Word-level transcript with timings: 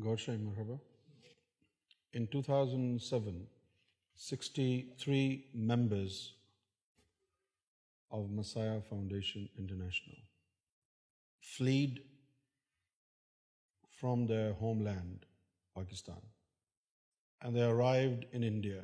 Godshay 0.00 0.38
Marhaba. 0.38 0.78
In 2.12 2.28
2007, 2.28 3.46
63 4.14 5.44
members 5.52 6.34
of 8.10 8.30
Messiah 8.30 8.80
Foundation 8.80 9.48
International 9.58 10.16
fled 11.40 11.98
from 14.00 14.26
their 14.26 14.52
homeland, 14.54 15.26
Pakistan, 15.76 16.22
and 17.42 17.54
they 17.54 17.62
arrived 17.62 18.26
in 18.32 18.44
India, 18.44 18.82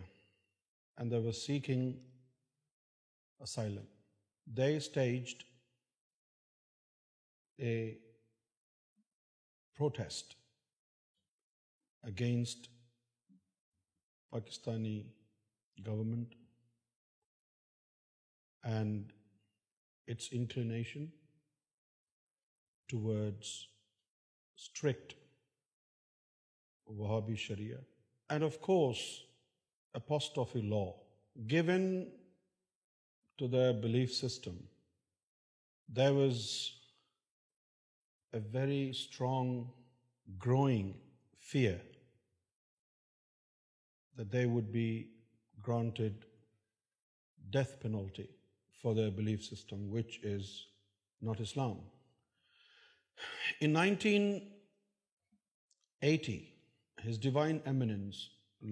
and 0.99 1.11
they 1.11 1.21
were 1.21 1.33
seeking 1.33 1.97
asylum. 3.41 3.87
They 4.49 4.81
staged 4.81 5.45
a 7.61 7.99
protest 9.77 10.33
against 12.07 12.69
Pakistani 14.35 15.05
government 15.83 16.29
and 18.65 19.13
its 20.07 20.33
inclination 20.33 21.11
towards 22.89 23.69
strict 24.57 25.15
Wahhabi 26.91 27.37
Sharia, 27.37 27.79
and 28.29 28.43
of 28.43 28.61
course 28.61 29.23
apostrophe 29.95 30.61
law 30.61 30.95
given 31.47 32.11
to 33.39 33.49
their 33.49 33.73
belief 33.73 34.13
system. 34.13 34.57
There 35.89 36.15
was 36.15 36.73
a 38.33 38.41
very 38.41 38.93
strong 38.93 39.71
growing 40.39 40.95
fear 41.39 41.81
the 44.19 44.23
they 44.33 44.45
would 44.53 44.67
be 44.73 44.89
granted 45.67 46.25
death 47.53 47.71
penalty 47.83 48.23
for 48.81 48.93
the 48.97 49.09
belief 49.17 49.43
system 49.45 49.89
which 49.93 50.19
is 50.33 50.51
not 51.29 51.41
Islam 51.41 51.73
in 53.65 53.71
nineteen 53.73 54.23
eighty 56.11 56.39
has 57.07 57.21
divine 57.23 57.59
Emmons 57.65 58.17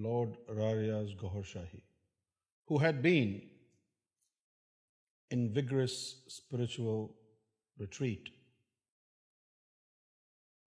lord 0.05 0.37
را 0.57 0.73
ریاج 0.81 1.13
گوہر 1.21 1.43
شاہی 1.53 1.79
hood 2.71 3.01
been 3.03 3.37
ingress 5.33 5.97
spiritual 6.25 6.85
retreat 7.79 8.29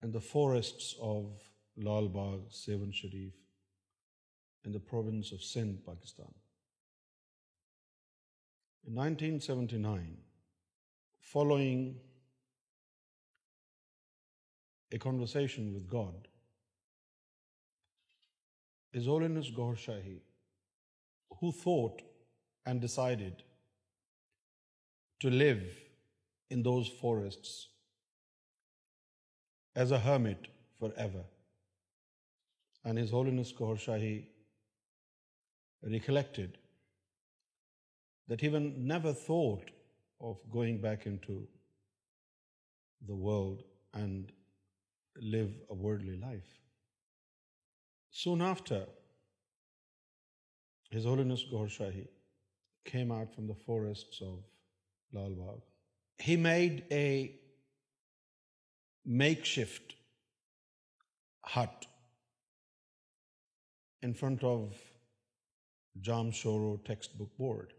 and 0.01 0.13
the 0.13 0.19
forest 0.31 0.83
of 1.13 1.49
Lal 1.83 2.07
Bagh 2.19 2.47
seven 2.63 2.91
شریف 3.01 3.45
س 4.65 5.33
Sindh 5.47 5.77
Pakistan 5.85 6.31
nineteen 8.95 9.39
seventy 9.45 9.77
nine 9.81 10.15
following 11.31 11.93
a 14.93 14.97
conversation 15.05 15.73
with 15.75 15.91
God 15.93 16.27
is 18.97 19.07
ہول 19.07 19.23
انس 19.23 19.49
گہرشاہی 19.57 20.17
ہو 21.41 21.51
fort 21.63 22.01
and 22.67 22.81
decide 22.83 23.23
to 25.21 25.29
leave 25.29 25.55
in 26.53 26.65
those 26.65 26.91
forest 27.01 27.45
as 29.79 29.93
a 29.93 30.17
مٹ 30.29 30.47
for 30.79 30.97
ever 31.05 31.21
and 32.85 32.99
his 32.99 33.13
ہول 33.13 33.27
انس 33.29 33.53
Gohar 33.59 33.75
Shahi 33.85 34.17
recollected 35.83 36.57
that 38.27 38.41
he 38.41 38.47
even 38.47 38.87
never 38.87 39.13
thought 39.13 39.69
of 40.19 40.37
going 40.51 40.81
back 40.81 41.05
into 41.05 41.47
the 43.07 43.15
world 43.15 43.63
and 43.93 44.31
live 45.21 45.51
a 45.69 45.73
worldly 45.73 46.17
life. 46.17 46.59
Soon 48.11 48.41
after, 48.41 48.85
His 50.89 51.05
Holiness 51.05 51.45
Gaur 51.49 51.67
Shahi 51.67 52.07
came 52.83 53.11
out 53.11 53.33
from 53.33 53.47
the 53.47 53.53
forests 53.53 54.21
of 54.21 54.39
Lal 55.13 55.29
Bagh. 55.29 55.61
He 56.19 56.35
made 56.35 56.85
a 56.91 57.35
makeshift 59.05 59.93
hut 61.65 61.85
in 64.01 64.13
front 64.13 64.43
of 64.43 64.77
Jamshoro 66.01 66.83
textbook 66.83 67.29
board. 67.37 67.73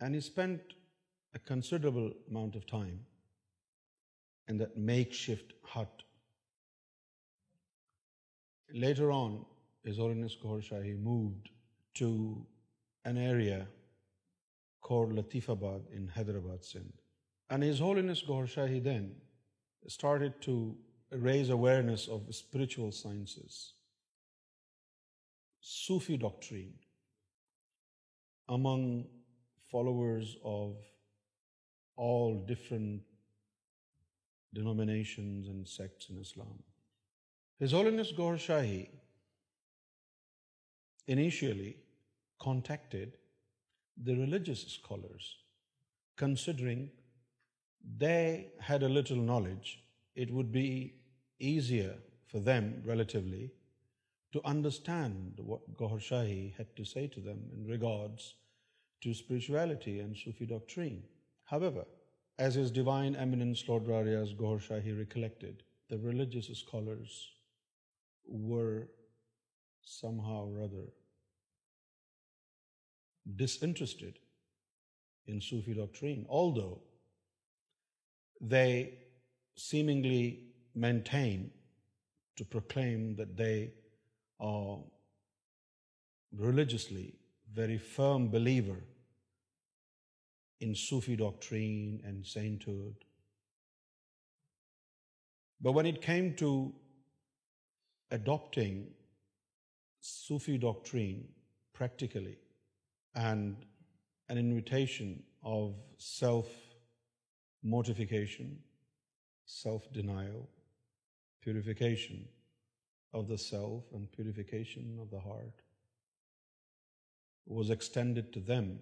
And 0.00 0.14
he 0.14 0.20
spent 0.20 0.60
a 1.34 1.38
considerable 1.38 2.12
amount 2.30 2.56
of 2.56 2.66
time 2.66 3.00
in 4.48 4.58
that 4.58 4.76
makeshift 4.76 5.52
hut. 5.62 6.02
Later 8.72 9.10
on, 9.10 9.44
His 9.84 9.98
Holiness 9.98 10.36
Kohor 10.42 10.60
Shahi 10.60 11.00
moved 11.00 11.50
to 11.94 12.44
an 13.04 13.16
area 13.16 13.66
called 14.82 15.14
Latifabad 15.14 15.80
in 15.94 16.08
Hyderabad, 16.08 16.64
Sindh. 16.64 16.92
And 17.48 17.62
His 17.62 17.78
Holiness 17.78 18.22
Kohor 18.26 18.46
Shahi 18.46 18.82
then 18.82 19.12
started 19.86 20.40
to 20.42 20.76
raise 21.10 21.50
awareness 21.50 22.08
of 22.08 22.22
spiritual 22.34 22.92
sciences. 22.92 23.70
Sufi 25.66 26.18
doctrine 26.18 26.74
among 28.50 29.06
followers 29.72 30.36
of 30.44 30.76
all 31.96 32.44
different 32.46 33.00
denominations 34.52 35.48
and 35.48 35.66
sects 35.66 36.10
in 36.10 36.18
Islam. 36.18 36.62
His 37.60 37.72
Holiness 37.72 38.12
Gaur 38.14 38.34
Shahi 38.34 38.88
initially 41.06 41.78
contacted 42.38 43.14
the 43.96 44.16
religious 44.16 44.66
scholars, 44.68 45.36
considering 46.18 46.90
they 47.98 48.48
had 48.60 48.82
a 48.82 48.88
little 48.88 49.16
knowledge, 49.16 49.80
it 50.14 50.30
would 50.30 50.52
be 50.52 50.96
easier 51.38 51.94
for 52.26 52.38
them, 52.38 52.82
relatively, 52.84 53.52
to 54.34 54.40
understand 54.50 55.40
what 55.48 55.64
Gohar 55.80 55.98
Shahid 56.04 56.80
cite 56.86 57.16
record 57.68 58.16
to 59.02 59.10
spirituality 59.10 60.44
doctrine 60.48 60.88
as 62.44 62.56
is 62.58 62.72
divine 62.74 63.16
am 63.24 63.32
answer 63.42 64.58
Shahi 64.68 64.94
recollected 64.98 65.62
religious 66.04 66.48
scholars 66.50 67.18
were 68.48 68.66
some 70.00 70.18
how 70.20 70.50
rather 70.56 70.84
distrusted 73.44 74.18
in 75.34 75.72
doctrine 76.00 76.24
all 76.40 76.52
the 76.60 76.68
they 78.56 78.66
seemingly 79.70 80.26
maintain 80.86 81.48
to 82.36 82.44
پرم 82.58 83.12
they 83.38 83.54
or 84.38 84.84
religiously 86.36 87.14
very 87.52 87.78
firm 87.78 88.28
believer 88.28 88.78
in 90.60 90.72
Sufi 90.74 91.16
doctrine 91.16 92.02
and 92.04 92.26
sainthood. 92.26 92.96
But 95.60 95.70
when 95.72 95.86
it 95.86 96.02
came 96.02 96.34
to 96.36 96.74
adopting 98.10 98.88
Sufi 100.00 100.58
doctrine 100.58 101.26
practically 101.72 102.36
and 103.14 103.56
an 104.28 104.36
invitation 104.38 105.22
of 105.44 105.74
self-mortification, 105.98 108.58
self-denial, 109.46 110.48
purification, 111.42 112.22
of 113.18 113.26
the 113.28 113.36
self 113.36 113.92
and 113.94 114.06
purification 114.16 114.98
of 115.00 115.10
the 115.12 115.18
heart 115.24 115.60
was 117.56 117.70
extended 117.70 118.32
to 118.34 118.40
them 118.48 118.72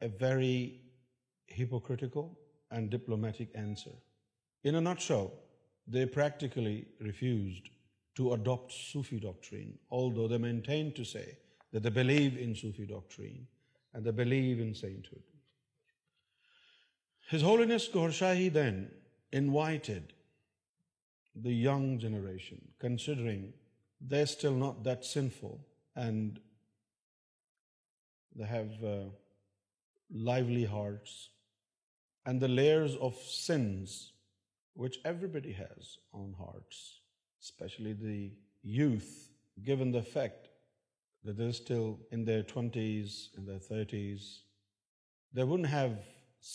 a 0.00 0.10
very 0.20 0.78
hypocritical 1.58 2.26
and 2.70 2.90
diplomatic 2.92 3.56
answer 3.56 3.90
in 4.68 4.74
a 4.76 4.80
nutshell 5.08 5.30
they 5.94 6.06
practically 6.14 6.82
refused 7.04 7.68
to 8.16 8.32
adopt 8.32 8.72
Sufi 8.72 9.18
doctrine 9.26 10.40
maintain 10.42 10.90
doctrine 12.86 13.36
his 17.32 17.42
holiness 17.42 17.86
کو 17.92 18.04
ہرشاہی 18.04 18.48
then 18.50 18.76
united 19.38 20.12
the 21.44 21.50
young 21.50 21.96
generation 22.00 22.58
considering 22.80 23.50
the 24.10 24.22
still 24.26 24.52
not 24.58 24.84
that 24.84 25.04
سنفو 25.04 25.50
and 26.00 26.38
the 28.38 28.48
have 28.50 28.92
لائفلی 30.28 30.64
hearts 30.66 31.10
and 32.26 32.40
the 32.42 32.46
lures 32.46 32.96
of 33.08 33.16
sins 33.30 33.96
what 34.82 34.96
everybody 35.32 35.52
has 35.58 35.94
on 36.20 36.32
hearts 36.38 36.76
especially 37.42 37.92
the 38.04 38.28
youth 38.78 39.58
give 39.66 39.82
in 39.82 39.92
the 39.94 40.00
fact 40.12 40.48
the 41.26 41.32
this 41.32 41.40
still 41.48 41.90
in 42.12 42.26
the 42.26 42.40
twenties 42.54 43.18
in 43.36 43.46
the 43.46 43.58
thirties 43.68 44.22
they 45.36 45.42
view 45.42 45.92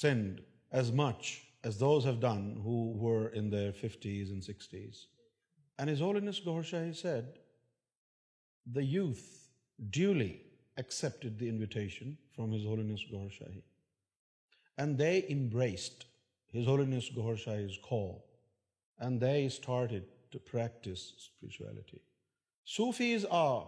sinned 0.02 0.42
as 0.74 0.92
much 0.92 1.45
as 1.63 1.77
those 1.77 2.04
have 2.04 2.19
done 2.19 2.60
who 2.63 2.94
were 2.95 3.27
in 3.30 3.50
their 3.50 3.71
50s 3.71 4.31
and 4.31 4.42
60s. 4.42 5.06
And 5.77 5.89
His 5.89 6.00
Holiness 6.00 6.42
Ghaur 6.42 6.62
Shahi 6.62 6.95
said, 6.95 7.39
the 8.71 8.83
youth 8.83 9.50
duly 9.92 10.42
accepted 10.77 11.38
the 11.38 11.48
invitation 11.48 12.18
from 12.36 12.51
His 12.51 12.63
Holiness 12.63 13.01
Ghaur 13.12 13.30
Shahi. 13.30 13.62
And 14.77 14.98
they 14.98 15.25
embraced 15.30 16.06
His 16.48 16.65
Holiness 16.65 17.10
Ghaur 17.15 17.36
Shahi's 17.36 17.77
call. 17.77 18.25
And 19.00 19.19
they 19.19 19.50
started 19.50 20.04
to 20.31 20.39
practice 20.39 21.13
spirituality. 21.19 22.01
Sufis 22.65 23.25
are 23.25 23.68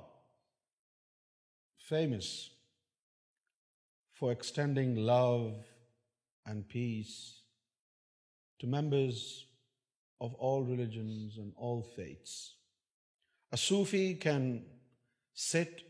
famous 1.87 2.49
for 4.15 4.31
extending 4.31 4.95
love 4.95 5.55
and 6.45 6.67
peace 6.67 7.41
to 8.59 8.67
members 8.67 9.45
of 10.21 10.33
all 10.35 10.63
religions 10.63 11.37
and 11.37 11.51
all 11.55 11.81
faiths. 11.81 12.53
A 13.51 13.57
Sufi 13.57 14.15
can 14.15 14.63
sit 15.33 15.81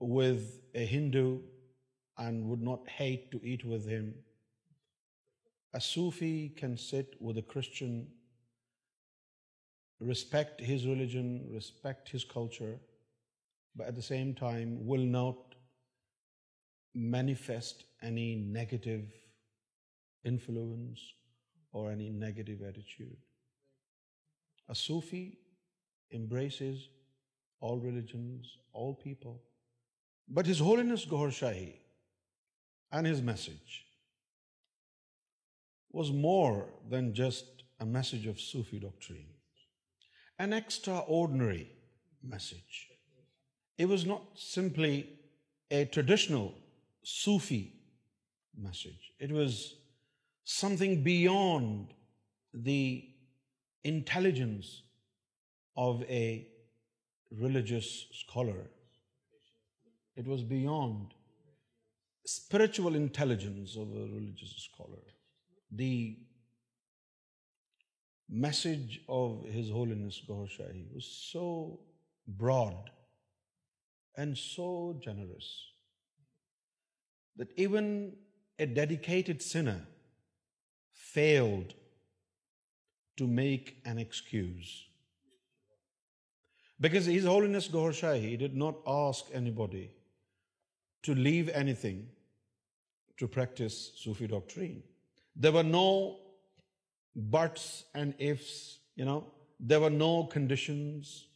with 0.00 0.60
a 0.74 0.84
Hindu 0.84 1.40
and 2.18 2.48
would 2.48 2.62
not 2.62 2.86
hate 2.88 3.30
to 3.30 3.40
eat 3.42 3.64
with 3.64 3.86
him. 3.86 4.14
A 5.72 5.80
Sufi 5.80 6.50
can 6.50 6.76
sit 6.76 7.14
with 7.20 7.38
a 7.38 7.42
Christian, 7.42 8.08
respect 10.00 10.60
his 10.60 10.86
religion, 10.86 11.48
respect 11.50 12.08
his 12.08 12.24
culture, 12.24 12.78
but 13.76 13.86
at 13.86 13.94
the 13.94 14.02
same 14.02 14.34
time 14.34 14.84
will 14.84 15.04
not 15.06 15.36
manifest 16.92 17.84
any 18.02 18.34
negative 18.34 19.10
influence, 20.24 21.00
or 21.72 21.90
any 21.90 22.10
negative 22.10 22.60
attitude. 22.62 23.16
A 24.68 24.74
Sufi 24.74 25.38
embraces 26.12 26.88
all 27.60 27.78
religions, 27.78 28.58
all 28.72 28.94
people, 28.94 29.40
but 30.28 30.46
His 30.46 30.58
Holiness 30.58 31.06
Gohar 31.06 31.30
Shahi 31.30 31.74
and 32.90 33.06
his 33.06 33.22
message 33.22 33.84
was 35.92 36.10
more 36.10 36.66
than 36.88 37.14
just 37.14 37.44
a 37.78 37.86
message 37.86 38.26
of 38.26 38.40
Sufi 38.40 38.80
doctrine, 38.80 39.28
an 40.40 40.52
extraordinary 40.52 41.70
message. 42.24 42.88
It 43.78 43.88
was 43.88 44.04
not 44.06 44.22
simply 44.34 45.08
a 45.70 45.84
traditional 45.84 46.52
Sufi 46.74 47.74
message. 48.56 49.12
It 49.20 49.30
was 49.30 49.68
something 50.50 51.04
beyond 51.04 51.94
the 52.52 53.08
intelligence 53.84 54.82
of 55.76 56.02
a 56.22 56.48
religious 57.30 58.06
scholar. 58.12 58.66
It 60.16 60.26
was 60.26 60.42
beyond 60.42 61.14
spiritual 62.26 62.96
intelligence 62.96 63.76
of 63.76 63.90
a 63.92 64.02
religious 64.16 64.68
scholar. 64.72 65.04
The 65.70 66.18
message 68.28 69.00
of 69.08 69.44
His 69.44 69.70
Holiness 69.70 70.20
Gaur 70.26 70.46
Shahi 70.46 70.84
was 70.92 71.06
so 71.32 71.78
broad 72.26 72.90
and 74.16 74.36
so 74.36 74.98
generous 75.00 75.48
that 77.36 77.48
even 77.58 78.14
a 78.58 78.66
dedicated 78.66 79.42
sinner 79.42 79.86
failed 81.12 81.74
to 83.16 83.26
make 83.26 83.76
an 83.84 83.98
excuse. 83.98 84.70
Because 86.80 87.04
His 87.04 87.24
Holiness 87.24 87.68
Gohar 87.68 87.92
Shahi 88.00 88.38
did 88.38 88.56
not 88.56 88.76
ask 88.96 89.26
anybody 89.40 89.90
to 91.02 91.14
leave 91.14 91.50
anything 91.50 92.08
to 93.18 93.28
practice 93.28 93.92
Sufi 93.96 94.26
doctrine. 94.26 94.82
There 95.36 95.52
were 95.52 95.68
no 95.74 95.88
buts 97.14 97.84
and 97.94 98.14
ifs, 98.18 98.78
There 98.98 99.80
were 99.84 99.94
no 99.98 100.14
conditions. 100.38 101.26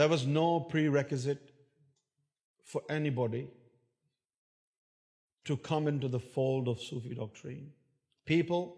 There 0.00 0.08
was 0.08 0.26
no 0.34 0.48
prerequisite 0.60 1.54
for 2.70 2.82
anybody 2.98 3.48
to 5.50 5.56
come 5.56 5.88
into 5.92 6.08
the 6.16 6.22
fold 6.34 6.68
of 6.68 6.86
Sufi 6.88 7.20
doctrine 7.24 7.66
people 8.28 8.76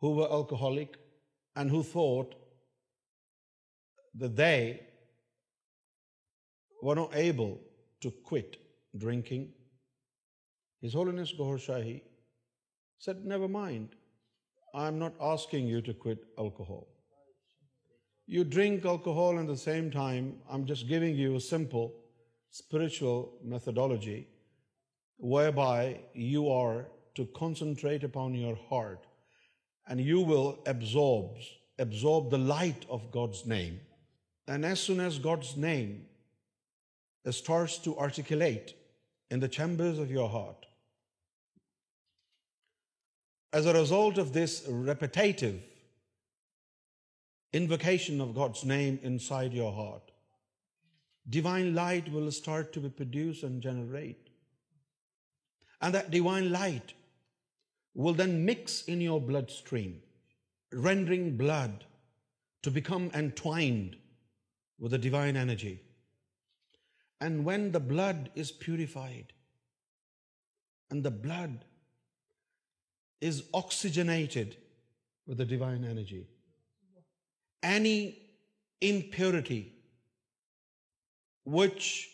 who 0.00 0.14
were 0.14 0.30
alcoholic 0.30 0.98
and 1.56 1.70
who 1.70 1.82
thought 1.82 2.34
that 4.14 4.36
they 4.36 4.80
were 6.82 6.94
not 6.94 7.14
able 7.14 7.58
to 8.02 8.10
quit 8.10 8.56
drinking. 8.98 9.50
His 10.82 10.92
Holiness 10.92 11.32
Ghaur 11.32 11.56
Shahi 11.56 12.02
said, 12.98 13.24
never 13.24 13.48
mind, 13.48 13.88
I'm 14.74 14.98
not 14.98 15.14
asking 15.20 15.66
you 15.66 15.80
to 15.80 15.94
quit 15.94 16.18
alcohol. 16.38 16.88
You 18.26 18.44
drink 18.44 18.84
alcohol 18.84 19.38
and 19.38 19.48
at 19.48 19.54
the 19.54 19.56
same 19.56 19.90
time, 19.90 20.38
I'm 20.50 20.66
just 20.66 20.86
giving 20.86 21.16
you 21.16 21.36
a 21.36 21.40
simple 21.40 21.94
spiritual 22.50 23.38
methodology 23.40 24.26
whereby 25.18 26.00
you 26.12 26.50
are 26.50 26.86
light 27.18 28.04
off 28.10 28.16
and 43.52 43.76
as 43.76 43.90
of 43.92 44.18
this 44.34 44.52
rape 44.86 45.02
انکیشن 47.54 49.10
light 56.52 56.94
will 57.94 58.14
then 58.14 58.44
mix 58.44 58.84
in 58.84 59.00
your 59.00 59.20
bloodstream, 59.20 60.00
rendering 60.72 61.36
blood 61.36 61.84
to 62.62 62.70
become 62.70 63.10
entwined 63.12 63.96
with 64.78 64.92
the 64.92 64.98
divine 64.98 65.36
energy. 65.36 65.80
And 67.20 67.44
when 67.44 67.72
the 67.72 67.80
blood 67.80 68.30
is 68.34 68.50
purified 68.50 69.32
and 70.90 71.02
the 71.02 71.10
blood 71.10 71.64
is 73.20 73.44
oxygenated 73.54 74.56
with 75.26 75.38
the 75.38 75.44
divine 75.44 75.84
energy, 75.84 76.26
any 77.62 78.18
impurity 78.80 79.72
which 81.44 82.08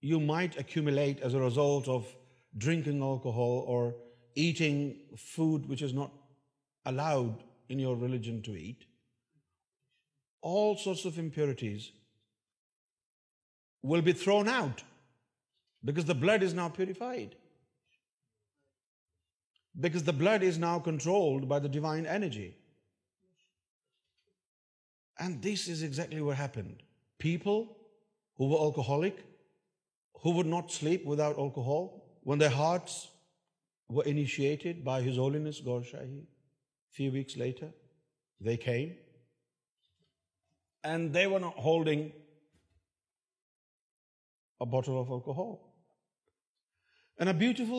you 0.00 0.20
might 0.20 0.56
accumulate 0.58 1.20
as 1.20 1.34
a 1.34 1.40
result 1.40 1.88
of 1.88 2.06
drinking 2.56 3.02
alcohol 3.02 3.64
or 3.66 3.94
eating 4.34 4.98
food 5.16 5.68
which 5.68 5.82
is 5.82 5.92
not 5.92 6.12
allowed 6.86 7.42
in 7.68 7.78
your 7.78 7.96
religion 7.96 8.42
to 8.42 8.56
eat, 8.56 8.84
all 10.40 10.76
sorts 10.76 11.04
of 11.04 11.18
impurities 11.18 11.90
will 13.82 14.02
be 14.02 14.12
thrown 14.12 14.48
out 14.48 14.82
because 15.84 16.04
the 16.04 16.14
blood 16.14 16.42
is 16.42 16.54
now 16.54 16.68
purified. 16.68 17.36
Because 19.78 20.02
the 20.02 20.12
blood 20.12 20.42
is 20.42 20.58
now 20.58 20.78
controlled 20.78 21.48
by 21.48 21.58
the 21.58 21.68
divine 21.68 22.06
energy. 22.06 22.56
And 25.18 25.40
this 25.42 25.68
is 25.68 25.82
exactly 25.82 26.20
what 26.20 26.36
happened. 26.36 26.82
People 27.18 27.76
who 28.36 28.48
were 28.48 28.58
alcoholic, 28.58 29.22
who 30.22 30.30
would 30.32 30.46
not 30.46 30.72
sleep 30.72 31.04
without 31.04 31.38
alcohol, 31.38 32.18
when 32.22 32.38
their 32.38 32.50
hearts 32.50 33.08
گوری 33.94 34.24
few 36.96 37.12
ویكسالفل 37.12 37.68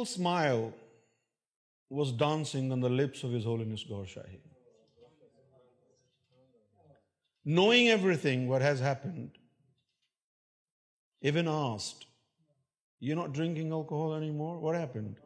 smile 0.01 0.69
was 1.91 2.13
dance 2.19 2.55
office 2.55 3.85
گوری 3.89 4.37
knowing 7.55 7.87
every 7.87 8.15
thing 8.21 8.49
وٹنڈ 8.49 9.37
even 11.21 11.47
asked 11.47 12.05
you 13.07 13.15
not 13.15 13.35
drink 13.35 14.31
more 14.37 14.57
وٹنڈ 14.63 15.19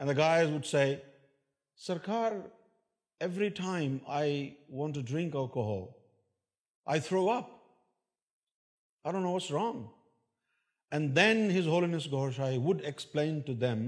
and 0.00 0.10
the 0.10 0.14
guys 0.16 0.50
would 0.50 0.64
say 0.66 0.84
sarkar 1.86 2.32
every 3.24 3.48
time 3.56 3.96
I 4.18 4.38
want 4.78 4.94
to 4.94 5.00
drink 5.08 5.34
او 5.36 5.46
کو 5.56 5.64
I 6.92 7.00
throw 7.06 7.28
upon 7.30 9.24
was 9.24 9.50
wrong 9.52 9.82
and 10.92 11.14
then 11.16 11.50
his 11.58 11.66
holiness 11.84 12.06
Gohar 12.10 12.30
Shahi 12.36 12.58
would 12.66 12.80
explain 12.92 13.40
to 13.46 13.54
them 13.66 13.84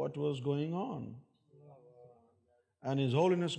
what 0.00 0.18
was 0.18 0.44
going 0.46 0.74
on 0.82 1.12
and 2.90 3.00
his 3.06 3.14
holiness 3.42 3.56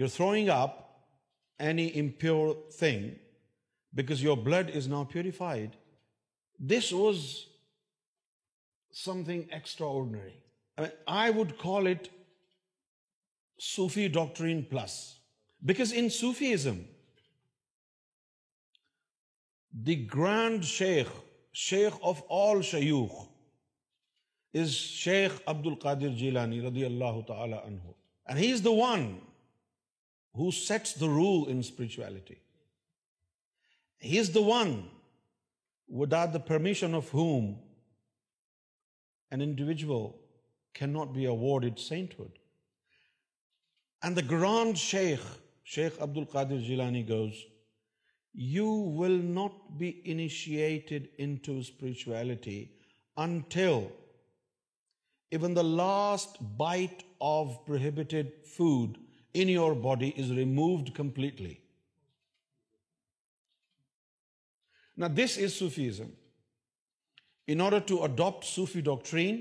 you 0.00 0.06
throwing 0.08 0.48
up 0.54 0.76
any 1.62 1.88
impure 2.00 2.54
thing 2.78 3.08
because 3.96 4.22
your 4.22 4.36
blood 4.46 4.76
is 4.76 4.88
now 4.88 5.04
purified 5.12 5.70
this 6.70 6.92
was 6.92 7.16
some 8.98 9.22
thing 9.24 9.42
extraordinary 9.96 10.90
I 11.18 11.32
would 11.38 11.52
call 11.60 11.86
it 11.86 12.08
Sufi 13.62 14.06
doctrine 14.18 14.44
in 14.50 14.62
plus 14.70 14.98
back 15.68 15.80
انفیزم 15.96 16.78
the 19.86 19.98
grand 20.14 20.64
sheikh 20.64 21.12
sheikh 21.68 21.98
of 22.10 22.22
آل 22.38 22.62
شیوخل 22.70 23.18
قادر 25.82 26.08
جیلانی 26.18 26.60
ردی 26.60 26.84
اللہ 26.84 27.20
تعالی 27.28 28.48
is 28.52 28.64
the 28.64 28.70
one 28.82 29.10
who 30.38 30.50
sets 30.64 31.00
the 31.00 31.06
rule 31.06 31.30
انچویلٹی 31.50 32.34
he 34.10 34.18
is 34.18 34.34
the 34.34 34.40
one 34.46 34.80
without 36.00 36.32
the 36.34 36.38
permission 36.48 36.94
of 36.94 37.14
whom 37.14 37.52
an 39.32 39.40
individual 39.40 40.18
cannot 40.74 41.14
be 41.14 41.26
awarded 41.26 41.78
sainthood. 41.78 42.32
And 44.02 44.16
the 44.16 44.22
grand 44.22 44.78
Shaykh, 44.78 45.20
Shaykh 45.62 46.00
Abdul 46.00 46.26
Qadir 46.26 46.66
Jilani, 46.68 47.06
goes, 47.06 47.34
you 48.32 48.70
will 48.70 49.18
not 49.18 49.78
be 49.78 50.00
initiated 50.04 51.08
into 51.18 51.62
spirituality 51.62 52.70
until 53.16 53.90
even 55.32 55.52
the 55.54 55.64
last 55.64 56.36
bite 56.56 57.02
of 57.20 57.64
prohibited 57.66 58.32
food 58.44 58.98
in 59.34 59.48
your 59.48 59.74
body 59.74 60.10
is 60.16 60.32
removed 60.32 60.94
completely. 60.94 61.60
Now, 64.96 65.08
this 65.08 65.36
is 65.36 65.56
Sufism 65.56 66.08
in 67.54 67.60
order 67.66 67.80
to 67.88 68.02
adopt 68.02 68.44
Sufi 68.44 68.80
doctrine, 68.80 69.38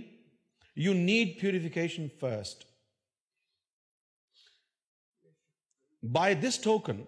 you 0.85 0.93
need 0.93 1.33
purification 1.41 2.09
first. 2.19 2.65
By 6.01 6.27
this 6.45 6.57
token, 6.57 7.05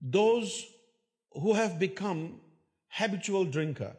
those 0.00 0.54
who 1.32 1.52
have 1.52 1.78
become 1.78 2.22
habitual 3.00 3.44
drinker, 3.44 3.94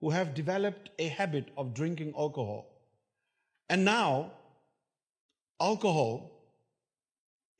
who 0.00 0.10
have 0.10 0.32
developed 0.42 0.90
a 1.00 1.08
habit 1.08 1.52
of 1.56 1.74
drinking 1.74 2.12
alcohol, 2.26 2.66
and 3.68 3.84
now 3.84 4.32
alcohol 5.60 6.12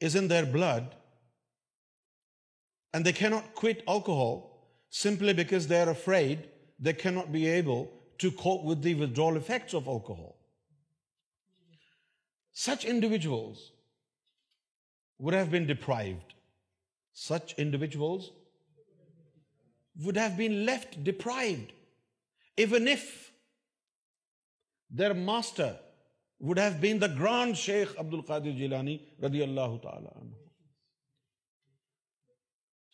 is 0.01 0.15
in 0.15 0.29
their 0.29 0.47
blood, 0.47 0.95
and 2.93 3.05
they 3.05 3.19
cannot 3.25 3.57
quit 3.57 3.83
alcohol, 3.89 4.37
simply 5.01 5.33
because 5.41 5.69
they 5.71 5.79
are 5.81 5.87
add 5.87 6.81
they 6.85 6.93
have 6.93 7.23
been 20.37 20.53
left 20.67 20.97
deprived 21.11 21.73
even 22.57 22.89
if 22.89 23.05
their 24.99 25.13
master 25.29 25.73
would 26.41 26.59
have 26.59 26.79
been 26.81 27.01
the 27.01 27.07
grand 27.21 27.57
Sheikh 27.67 27.95
Abdul 27.99 28.15
Qadir 28.15 28.51
Jilani 28.59 28.97
ردی 29.27 29.43
اللہ 29.43 29.77
تعالی 29.83 30.27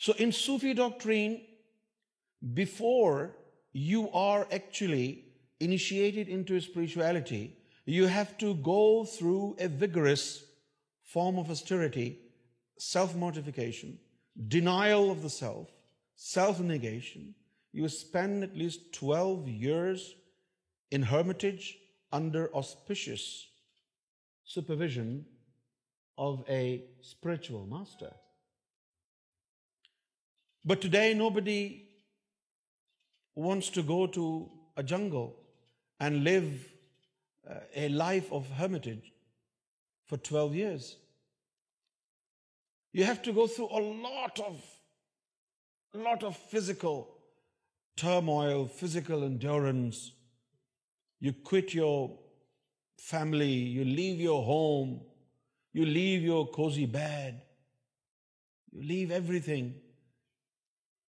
so 0.04 0.12
in 0.18 0.30
Sufi 0.44 0.72
doctrine 0.82 1.34
before 2.54 3.36
you 3.72 4.10
are 4.10 4.46
actually 4.50 5.24
initiated 5.60 6.28
into 6.28 6.60
spirituality, 6.60 7.56
you 7.84 8.06
have 8.06 8.36
to 8.38 8.54
go 8.54 9.04
through 9.04 9.56
a 9.58 9.68
vigorous 9.68 10.44
form 11.04 11.38
of 11.38 11.50
austerity, 11.50 12.18
self-mortification, 12.78 13.98
denial 14.48 15.10
of 15.10 15.22
the 15.22 15.30
self, 15.30 15.68
self-negation. 16.16 17.34
You 17.72 17.88
spend 17.88 18.42
at 18.42 18.56
least 18.56 18.92
12 18.92 19.48
years 19.48 20.14
in 20.90 21.02
hermitage 21.02 21.76
under 22.10 22.54
auspicious 22.54 23.46
supervision 24.44 25.24
of 26.18 26.44
a 26.48 26.84
spiritual 27.00 27.66
master. 27.66 28.12
But 30.64 30.80
today 30.80 31.14
nobody 31.14 31.78
wants 33.34 33.70
to 33.70 33.82
go 33.82 34.06
to 34.06 34.50
a 34.76 34.82
jungle 34.82 35.36
and 36.00 36.24
live 36.24 36.50
uh, 37.50 37.60
a 37.74 37.88
life 37.88 38.30
of 38.30 38.50
hermitage 38.52 39.12
for 40.06 40.16
12 40.16 40.54
years. 40.54 40.96
You 42.92 43.04
have 43.04 43.22
to 43.22 43.32
go 43.32 43.46
through 43.46 43.68
a 43.70 43.80
lot 45.98 46.22
of 46.22 46.36
physical 46.36 47.08
turmoil, 47.96 48.66
physical 48.66 49.24
endurance. 49.24 50.12
You 51.20 51.32
quit 51.32 51.72
your 51.72 52.18
family, 52.98 53.48
you 53.48 53.84
leave 53.84 54.20
your 54.20 54.42
home, 54.42 55.00
you 55.72 55.86
leave 55.86 56.22
your 56.22 56.46
cozy 56.48 56.84
bed, 56.84 57.40
you 58.70 58.82
leave 58.82 59.10
everything. 59.10 59.74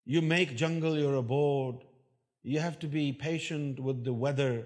You 0.06 0.22
make 0.22 0.56
jungle 0.56 0.98
your 0.98 1.16
abode. 1.16 1.82
You 2.48 2.60
have 2.60 2.78
to 2.80 2.88
be 2.88 3.12
patient 3.12 3.80
with 3.80 4.04
the 4.04 4.14
weather. 4.14 4.66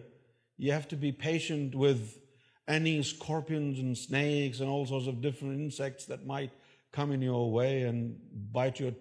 You 0.57 0.73
have 0.73 0.89
to 0.89 0.97
be 0.97 1.13
patient 1.13 1.73
with 1.73 2.19
any 2.67 3.01
scorpions 3.03 3.79
and 3.79 3.97
snakes 3.97 4.59
and 4.59 4.67
all 4.67 4.85
sorts 4.85 5.07
of 5.07 5.21
different 5.21 5.57
insects 5.61 6.05
that 6.07 6.25
might 6.25 6.51
come 6.91 7.13
in 7.13 7.21
your 7.21 7.49
way 7.49 7.83
and 7.83 8.17
bite 8.51 8.81
your 8.81 8.91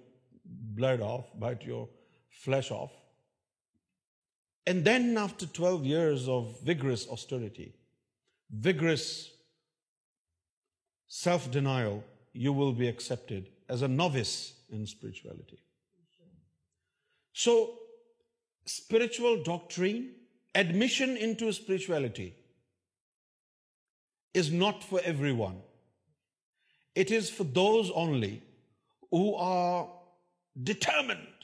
blood 0.44 1.00
off, 1.00 1.26
bite 1.40 1.64
your 1.64 1.88
flesh 2.30 2.70
off. 2.70 2.92
And 4.64 4.84
then 4.84 5.18
after 5.18 5.46
12 5.46 5.84
years 5.84 6.28
of 6.28 6.62
vigorous 6.62 7.08
austerity, 7.08 7.74
vigorous 8.48 9.28
self-denial, 11.08 12.04
you 12.32 12.52
will 12.52 12.72
be 12.72 12.86
accepted 12.86 13.48
as 13.68 13.82
a 13.82 13.88
novice 13.88 14.52
in 14.70 14.86
spirituality. 14.86 15.58
So 17.32 17.74
spiritual 18.68 19.42
doctrine, 19.42 20.10
admission 20.54 21.16
into 21.16 21.50
spirituality, 21.52 22.34
is 24.34 24.52
not 24.52 24.84
for 24.84 25.00
everyone. 25.04 25.56
It 26.94 27.10
is 27.10 27.30
for 27.30 27.44
those 27.44 27.90
only 27.92 28.42
who 29.10 29.34
are 29.36 29.88
determined, 30.62 31.38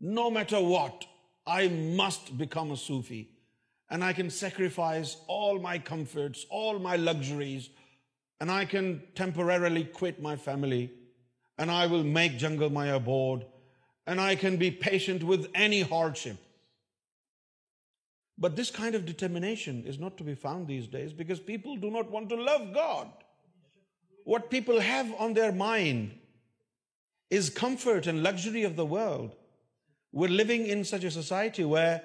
no 0.00 0.28
matter 0.28 0.60
what, 0.60 1.04
I 1.46 1.68
must 1.68 2.36
become 2.36 2.72
a 2.72 2.76
Sufi, 2.76 3.30
and 3.88 4.02
I 4.02 4.12
can 4.12 4.28
sacrifice 4.28 5.16
all 5.28 5.60
my 5.60 5.78
comforts, 5.78 6.44
all 6.50 6.80
my 6.80 6.96
luxuries, 6.96 7.70
and 8.40 8.50
I 8.50 8.64
can 8.64 9.04
temporarily 9.14 9.84
quit 9.84 10.20
my 10.20 10.34
family, 10.34 10.90
and 11.58 11.70
I 11.70 11.86
will 11.86 12.02
make 12.02 12.40
Jangal 12.40 12.72
Maya 12.72 12.98
board, 12.98 13.46
and 14.08 14.20
I 14.20 14.34
can 14.34 14.56
be 14.56 14.72
patient 14.72 15.22
with 15.22 15.46
any 15.54 15.82
hardship. 15.82 16.34
But 18.38 18.56
this 18.56 18.70
kind 18.70 18.94
of 18.94 19.06
determination 19.06 19.84
is 19.86 19.98
not 19.98 20.18
to 20.18 20.24
be 20.24 20.34
found 20.34 20.68
these 20.68 20.86
days 20.86 21.12
because 21.12 21.40
people 21.40 21.76
do 21.76 21.90
not 21.90 22.10
want 22.10 22.28
to 22.30 22.36
love 22.36 22.74
God. 22.74 23.08
What 24.24 24.50
people 24.50 24.80
have 24.80 25.12
on 25.18 25.32
their 25.32 25.52
mind 25.52 26.12
is 27.30 27.48
comfort 27.48 28.06
and 28.06 28.22
luxury 28.22 28.64
of 28.64 28.76
the 28.76 28.84
world. 28.84 29.36
We're 30.12 30.30
living 30.30 30.66
in 30.66 30.84
such 30.84 31.04
a 31.04 31.10
society 31.10 31.64
where 31.64 32.02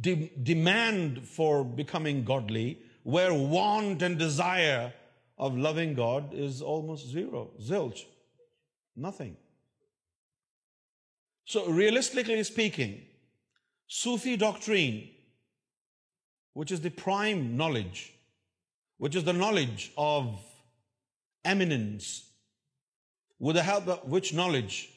demand 0.00 1.28
for 1.28 1.64
becoming 1.64 2.24
godly, 2.24 2.78
where 3.02 3.32
want 3.32 4.02
and 4.02 4.18
desire 4.18 4.92
of 5.38 5.56
loving 5.56 5.94
God 5.94 6.32
is 6.32 6.62
almost 6.62 7.08
zero, 7.08 7.50
zilch, 7.62 8.00
nothing. 8.96 9.36
So 11.44 11.66
realistically 11.66 12.42
speaking, 12.44 13.02
Sufi 13.86 14.36
doctrine, 14.36 15.08
which 16.54 16.72
is 16.72 16.80
the 16.80 16.90
prime 16.90 17.56
knowledge, 17.56 18.12
which 18.98 19.14
is 19.14 19.24
the 19.24 19.32
knowledge 19.32 19.92
of 19.96 20.40
eminence, 21.44 22.24
with 23.38 23.54
the 23.54 23.62
help 23.62 23.86
of 23.88 24.08
which 24.08 24.34
knowledge 24.34 24.88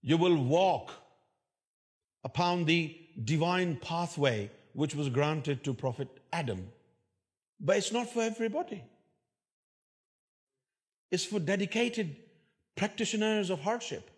you 0.00 0.16
will 0.16 0.42
walk 0.42 0.92
upon 2.24 2.64
the 2.64 2.96
divine 3.24 3.76
pathway 3.76 4.50
which 4.72 4.94
was 4.94 5.08
granted 5.08 5.62
to 5.64 5.74
Prophet 5.74 6.08
Adam. 6.32 6.66
But 7.60 7.76
it's 7.78 7.92
not 7.92 8.08
for 8.08 8.22
everybody. 8.22 8.82
It's 11.10 11.24
for 11.24 11.40
dedicated 11.40 12.14
practitioners 12.76 13.50
of 13.50 13.60
hardship. 13.60 14.08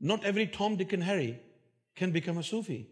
Not 0.00 0.24
every 0.24 0.46
Tom, 0.48 0.76
Dick 0.76 0.92
and 0.92 1.02
Harry 1.02 1.34
can 1.96 2.12
become 2.12 2.38
a 2.38 2.42
Sufi. 2.42 2.86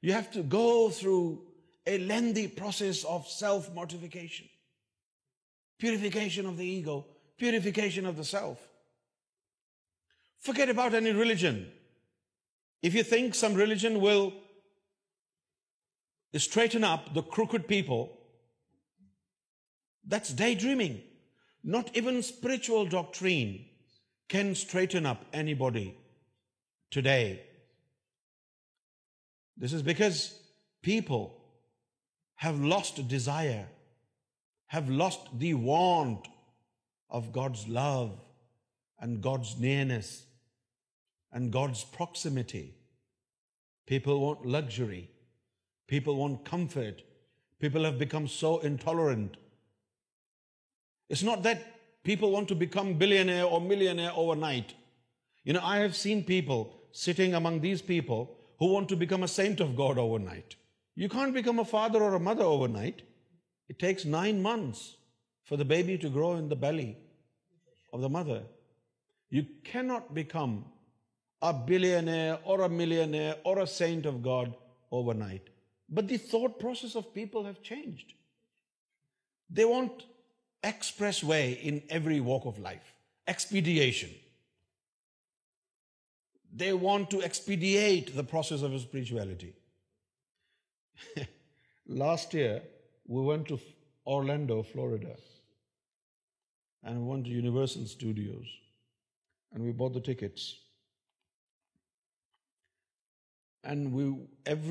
You 0.00 0.12
have 0.12 0.30
to 0.32 0.42
go 0.42 0.90
through 0.90 1.42
a 1.86 1.98
lengthy 1.98 2.46
process 2.46 3.02
of 3.04 3.26
self-mortification, 3.26 4.46
purification 5.78 6.46
of 6.46 6.58
the 6.58 6.66
ego, 6.66 7.06
purification 7.38 8.06
of 8.06 8.16
the 8.16 8.24
self. 8.24 8.58
Forget 10.38 10.68
about 10.68 10.94
any 10.94 11.12
religion. 11.12 11.72
If 12.82 12.94
you 12.94 13.02
think 13.02 13.34
some 13.34 13.54
religion 13.54 14.00
will 14.00 14.32
straighten 16.34 16.84
up 16.84 17.14
the 17.14 17.22
crooked 17.22 17.66
people, 17.66 18.16
that's 20.06 20.32
daydreaming. 20.32 21.02
Not 21.64 21.90
even 21.96 22.22
spiritual 22.22 22.86
doctrine 22.86 23.64
can 24.28 24.54
straighten 24.54 25.06
up 25.06 25.24
anybody 25.32 25.96
today. 26.90 27.36
This 29.58 29.72
is 29.72 29.82
because 29.82 30.38
people 30.82 31.36
have 32.36 32.60
lost 32.60 33.08
desire, 33.08 33.66
have 34.68 34.88
lost 34.88 35.38
the 35.38 35.54
want 35.54 36.28
of 37.10 37.32
God's 37.32 37.66
love 37.66 38.20
and 39.00 39.20
God's 39.20 39.58
nearness 39.58 40.26
and 41.32 41.50
God's 41.50 41.82
proximity. 41.82 42.74
People 43.86 44.20
want 44.20 44.46
luxury. 44.46 45.10
People 45.88 46.16
want 46.16 46.44
comfort. 46.44 47.02
People 47.58 47.82
have 47.82 47.98
become 47.98 48.28
so 48.28 48.58
intolerant. 48.58 49.38
It's 51.08 51.22
not 51.22 51.42
that 51.42 52.04
people 52.04 52.30
want 52.30 52.46
to 52.48 52.54
become 52.54 52.94
billionaire 52.94 53.44
or 53.44 53.60
millionaire 53.60 54.12
overnight. 54.14 54.74
You 55.42 55.54
know, 55.54 55.62
I 55.64 55.78
have 55.78 55.96
seen 55.96 56.22
people 56.22 56.76
sitting 56.92 57.34
among 57.34 57.60
these 57.60 57.82
people 57.82 58.26
saint 58.60 59.60
of 59.60 59.68
God 59.78 59.98
overnight 60.20 60.54
you 61.00 61.08
can't 61.08 61.32
become 61.34 61.62
father 61.70 62.00
or 62.02 62.18
mother 62.28 62.44
overnight 62.68 63.02
nine 64.06 64.42
months 64.42 64.78
for 65.48 65.58
the 65.58 65.64
baby 65.74 65.96
to 66.02 66.08
grow 66.14 66.30
the 66.50 66.54
belly 66.66 66.92
of 67.92 68.00
the 68.02 68.08
mother 68.18 68.40
you 69.36 69.42
can't 69.72 70.10
become 70.18 70.58
night 75.18 75.50
but 75.96 76.08
these 76.10 76.34
people 77.14 77.46
way 81.28 82.18
walk 82.26 82.46
of 82.46 82.58
life 82.58 82.92
expedition 83.32 84.12
they 86.60 86.70
want 86.82 87.10
to 87.10 87.18
process 88.30 88.62
of 88.64 88.70
spirituality 88.74 89.50
last 92.04 92.34
year 92.34 92.54
we 93.14 93.20
went 93.26 93.42
to 93.48 93.56
Orlando 94.14 94.58
Florida 94.72 95.12
Universal 97.26 97.82
Studios 97.82 98.46
and 99.50 99.58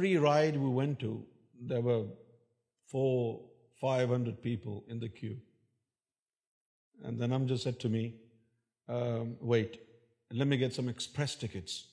we 0.04 0.18
went 0.76 0.96
to 1.02 1.12
the 1.70 1.72
four 2.92 3.12
five 3.82 4.04
hundred 4.16 4.38
people 4.44 4.72
in 4.92 4.98
the 5.02 5.10
the 7.20 7.26
نم 7.38 7.44
جو 7.48 7.58
said 7.68 7.76
to 7.82 7.88
me 7.98 8.06
wait 9.54 9.72
Let 10.32 10.48
me 10.48 10.58
get 10.58 10.74
some 10.74 10.90
express 10.90 11.36
tickets. 11.36 11.86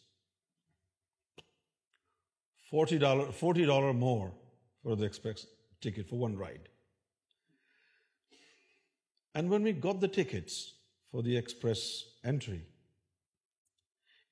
$40 2.73 3.97
more 3.97 4.33
for 4.83 4.97
the 4.97 5.05
express 5.05 5.47
ticket 5.81 6.09
for 6.09 6.17
one 6.17 6.37
ride. 6.37 6.69
And 9.35 9.51
when 9.51 9.63
we 9.63 9.73
got 9.73 10.01
the 10.01 10.09
tickets 10.09 10.73
for 11.13 11.23
the 11.23 11.37
express 11.37 12.05
entry, 12.25 12.63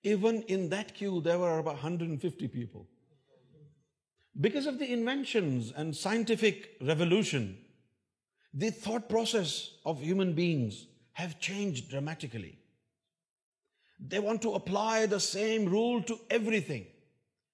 even 0.02 0.42
in 0.42 0.70
that 0.70 0.94
queue, 0.94 1.20
there 1.20 1.38
were 1.38 1.60
about 1.60 1.74
150 1.74 2.48
people. 2.48 2.88
Because 4.40 4.66
of 4.66 4.80
the 4.80 4.92
inventions 4.92 5.72
and 5.76 5.94
scientific 5.94 6.76
revolution, 6.80 7.58
the 8.52 8.70
thought 8.70 9.08
process 9.08 9.70
of 9.86 10.00
human 10.00 10.32
beings 10.32 10.86
have 11.12 11.38
changed 11.38 11.88
dramatically. 11.88 12.50
They 14.08 14.18
want 14.18 14.42
to 14.42 14.50
apply 14.50 15.06
the 15.06 15.20
same 15.20 15.66
rule 15.66 16.02
to 16.02 16.18
everything, 16.28 16.86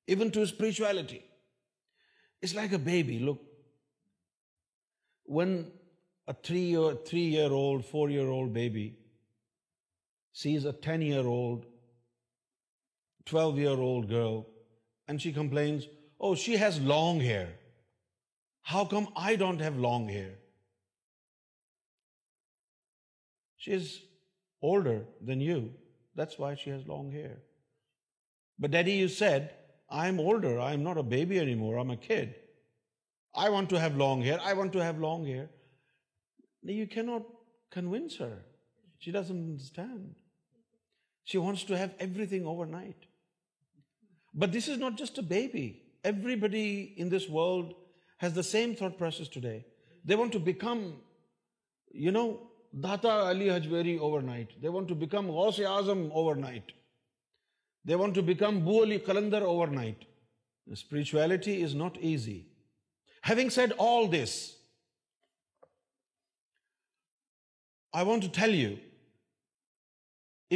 even 0.07 0.31
to 0.31 0.47
spirituality. 0.47 1.23
It's 2.41 2.55
like 2.55 2.73
a 2.73 2.79
baby. 2.79 3.19
Look, 3.19 3.43
when 5.25 5.71
a 6.27 6.35
three-year-old, 6.35 7.85
4-year-old 7.85 8.53
baby 8.53 8.97
sees 10.33 10.65
a 10.65 10.73
10-year-old, 10.73 11.67
12-year-old 13.27 14.09
girl, 14.09 14.47
and 15.07 15.21
she 15.21 15.33
complains, 15.33 15.87
"Oh, 16.19 16.35
she 16.35 16.57
has 16.57 16.81
long 16.81 17.21
hair. 17.21 17.59
How 18.63 18.85
come 18.85 19.09
I 19.17 19.37
don't 19.37 19.61
have 19.61 19.77
long 19.77 20.09
hair?" 20.09 20.39
She's 23.59 24.01
older 24.63 25.07
than 25.21 25.43
you. 25.43 25.75
Same 26.27 26.95
thought 48.77 48.99
process 48.99 49.29
today 49.41 49.59
they 50.09 50.15
want 50.15 50.33
to 50.33 50.39
become 50.45 50.89
you 52.05 52.11
know 52.13 52.27
Data 52.83 53.19
Ali 53.31 53.49
Hujwiri 53.51 53.97
overnight 54.23 54.53
they 54.63 54.69
want 54.69 54.89
to 54.89 54.95
become 55.01 55.31
Ghaus 55.33 55.61
Azam 55.69 55.99
overnight 56.37 56.73
they 57.89 57.95
want 58.01 58.15
to 58.15 58.23
become 58.23 58.59
Bu 58.65 58.83
Ali 58.83 58.99
Qalandar 59.07 59.43
overnight 59.75 60.05
spirituality 60.79 61.63
is 61.65 61.75
not 61.75 61.99
easy 62.11 62.39
having 63.29 63.49
said 63.55 63.73
all 63.87 64.11
this 64.23 64.35
I 67.97 68.07
want 68.07 68.23
to 68.23 68.29
tell 68.41 68.55
you 68.55 68.73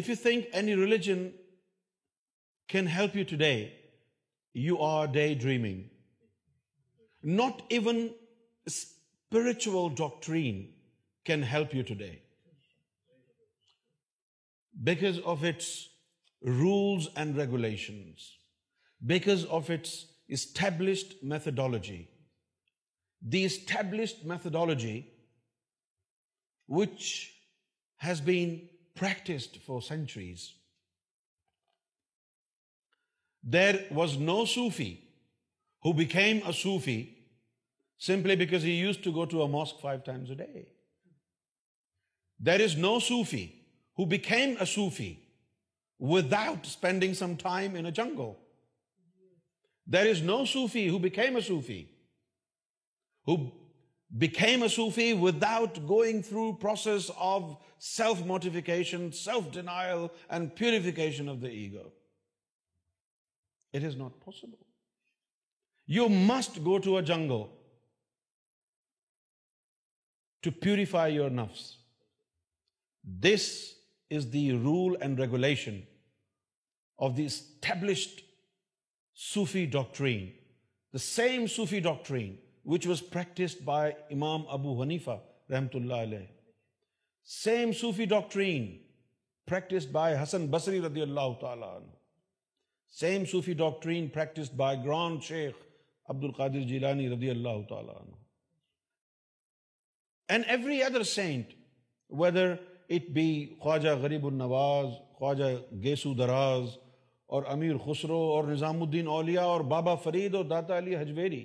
if 0.00 0.08
you 0.08 0.14
think 0.22 0.44
any 0.54 0.76
religion 0.84 1.28
can 2.72 2.88
help 2.96 3.16
you 3.16 3.24
today 3.36 3.52
you 4.66 4.76
are 4.84 5.06
daydreaming 5.40 5.82
not 7.36 7.62
even 7.72 8.06
spiritual 8.66 9.94
doctrine 9.98 10.64
can 11.24 11.42
help 11.42 11.74
you 11.74 11.82
today. 11.82 12.22
Because 14.82 15.20
of 15.20 15.44
its 15.44 15.88
rules 16.42 17.08
and 17.14 17.36
regulations, 17.36 18.38
because 19.04 19.44
of 19.46 19.70
its 19.70 20.06
established 20.28 21.14
methodology, 21.22 22.08
the 23.24 23.44
established 23.44 24.24
methodology 24.24 25.08
which 26.66 27.32
has 27.96 28.20
been 28.20 28.68
practiced 28.96 29.58
for 29.58 29.80
centuries. 29.80 30.52
There 33.44 33.84
was 33.90 34.16
no 34.16 34.44
Sufi 34.44 35.00
who 35.82 35.94
became 35.94 36.42
a 36.44 36.52
Sufi 36.52 37.16
simply 37.98 38.36
because 38.36 38.62
he 38.62 38.72
used 38.72 39.04
to 39.04 39.12
go 39.12 39.24
to 39.26 39.42
a 39.42 39.48
mosque 39.48 39.80
5 39.80 40.02
times 40.02 40.30
a 40.30 40.34
day. 40.34 40.66
There 42.42 42.60
is 42.60 42.76
no 42.76 42.98
Sufi 42.98 43.54
who 43.96 44.04
became 44.04 44.56
a 44.58 44.66
Sufi 44.66 45.20
without 46.00 46.66
spending 46.66 47.14
some 47.14 47.36
time 47.36 47.76
in 47.76 47.86
a 47.86 47.92
jungle. 47.92 48.36
There 49.86 50.06
is 50.06 50.22
no 50.22 50.44
Sufi 50.44 50.88
who 50.88 50.98
became 50.98 51.36
a 51.36 51.42
Sufi, 51.42 51.90
without 55.14 55.86
going 55.86 56.22
through 56.24 56.54
process 56.54 57.12
of 57.16 57.56
self-mortification, 57.78 59.12
self-denial, 59.12 60.12
and 60.28 60.54
purification 60.56 61.28
of 61.28 61.40
the 61.40 61.48
ego. 61.48 61.92
It 63.72 63.84
is 63.84 63.94
not 63.94 64.20
possible. 64.20 64.58
You 65.86 66.08
must 66.08 66.64
go 66.64 66.80
to 66.80 66.96
a 66.96 67.02
jungle 67.02 67.52
to 70.42 70.50
purify 70.50 71.06
your 71.06 71.30
nafs. 71.30 71.70
This 73.04 73.74
is 74.10 74.30
the 74.32 74.50
rule 74.52 75.02
and 75.02 75.20
regulation 75.20 75.80
of 77.04 77.16
the 77.16 77.24
established 77.26 78.20
Sufi 79.30 79.64
doctrine 79.72 80.28
the 80.94 80.98
same 80.98 81.46
Sufi 81.54 81.80
practised 83.12 83.62
by 83.64 83.92
Imam 84.14 84.46
Abu 84.58 84.80
Hanifa 84.82 85.16
اللہ 85.58 85.94
علیہ 86.02 86.18
same 87.42 87.70
رحمتہ 87.70 88.04
doctrine 88.08 88.66
practised 89.50 89.90
by 89.92 90.14
Hasan 90.22 90.46
Basri 90.50 90.80
رضی 90.80 91.00
اللہ 91.02 91.32
تعالیٰ 91.40 91.74
عنہ 91.76 91.90
same 92.98 93.24
Sufi 93.30 93.52
doctrine 93.62 94.08
practised 94.14 94.54
by 94.56 94.78
grand 94.84 95.22
Sheikh 95.24 95.54
Abdul 96.14 96.24
Qadir 96.24 96.60
Jilani 96.68 97.08
رضی 97.14 97.30
اللہ 97.30 97.60
تعالیٰ 97.68 97.94
عنہ 98.00 98.14
and 100.32 100.44
every 100.48 100.82
other 100.82 101.02
saint 101.12 101.52
whether 102.22 102.54
it 102.96 103.08
be 103.14 103.26
Khwaja 103.62 103.88
Gharib 104.02 104.26
Nawaz 104.26 104.86
Khwaja 105.18 105.50
گیسو 105.82 106.12
دراز 106.18 106.68
اور 107.36 107.42
امیر 107.52 107.76
خسرو 107.84 108.18
اور 108.34 108.44
نظام 108.48 108.82
الدین 108.82 109.06
اولیاء 109.16 109.44
or 109.50 109.60
Baba 109.74 109.94
Farid 110.04 110.34
or 110.34 110.44
Data 110.44 110.78
Ali 110.78 110.96
Hujwiri 110.96 111.44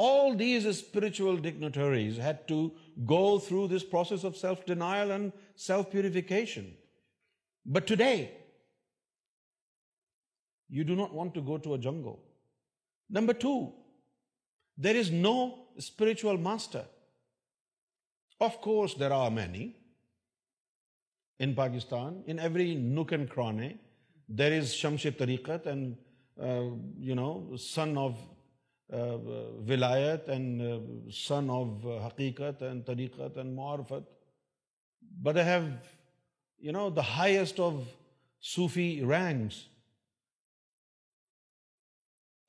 all 0.00 0.38
these 0.38 0.66
spiritual 0.66 1.36
dignitaries 1.42 2.18
had 2.20 2.46
to 2.48 2.62
go 3.10 3.38
through 3.46 3.66
this 3.76 3.88
process 3.90 4.24
of 4.24 4.36
self 4.38 4.66
denial 4.66 5.10
and 5.10 5.30
self 5.66 5.90
purification 5.92 6.68
but 7.74 7.88
today 7.88 8.14
you 10.76 10.84
do 10.86 10.94
not 10.94 11.12
want 11.14 11.34
to 11.34 11.42
go 11.46 11.56
to 11.64 11.72
a 11.74 11.80
jungle 11.82 12.16
number 13.18 13.32
two 13.40 13.58
there 14.84 14.98
is 14.98 15.10
no 15.24 15.34
spiritual 15.76 16.36
master 16.42 16.82
of 18.46 18.56
course 18.62 18.94
there 19.00 19.10
are 19.10 19.30
many 19.34 19.62
in 21.44 21.54
Pakistan 21.54 22.20
in 22.32 22.38
every 22.38 22.74
nook 22.96 23.12
and 23.12 23.28
corner 23.30 23.68
there 24.38 24.52
is 24.58 24.72
Shams 24.74 25.06
tariqat 25.18 25.66
and 25.66 25.94
you 27.08 27.14
know 27.14 27.56
son 27.66 27.96
of 27.98 28.20
wilayat 29.68 30.28
and 30.30 30.62
son 31.14 31.50
of 31.52 31.86
haqiqat 32.06 32.62
and 32.62 32.86
tariqat 32.86 33.36
and 33.38 33.54
marifat 33.56 34.12
but 35.24 35.36
I 35.36 35.46
have 35.48 35.68
you 36.66 36.72
know 36.72 36.88
the 36.96 37.02
highest 37.16 37.60
of 37.68 37.82
Sufi 38.54 38.88
ranks 39.14 39.62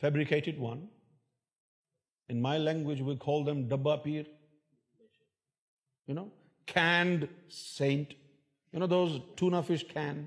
fabricated 0.02 0.60
one 0.62 0.86
in 2.32 2.42
my 2.42 2.62
language 2.64 3.02
we 3.08 3.16
call 3.26 3.46
them 3.48 3.68
dabba 3.76 3.96
pir 4.04 4.24
you 6.10 6.16
know 6.16 6.28
canned 6.74 7.26
saint 7.54 8.14
you 8.74 8.80
know 8.80 8.86
those 8.88 9.12
tuna 9.38 9.60
fish 9.68 9.84
can 9.94 10.24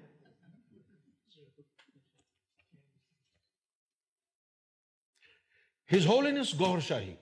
his 5.93 6.07
holiness 6.27 6.55
Gohar 6.61 6.81
Shahi 6.89 7.15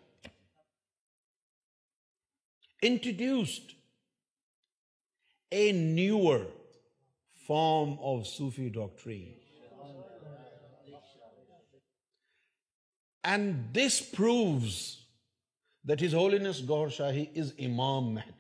introduced 2.89 3.73
a 5.57 5.71
newer 5.79 6.45
form 7.47 7.95
of 8.13 8.27
Sufi 8.27 8.69
doctrine 8.75 9.21
and 13.33 13.55
this 13.77 14.01
proves 14.11 14.77
that 15.89 16.03
his 16.03 16.15
holiness 16.15 16.63
Gohar 16.69 16.89
Shahi 16.99 17.25
is 17.41 17.53
Imam 17.69 18.13
Mahdi 18.15 18.39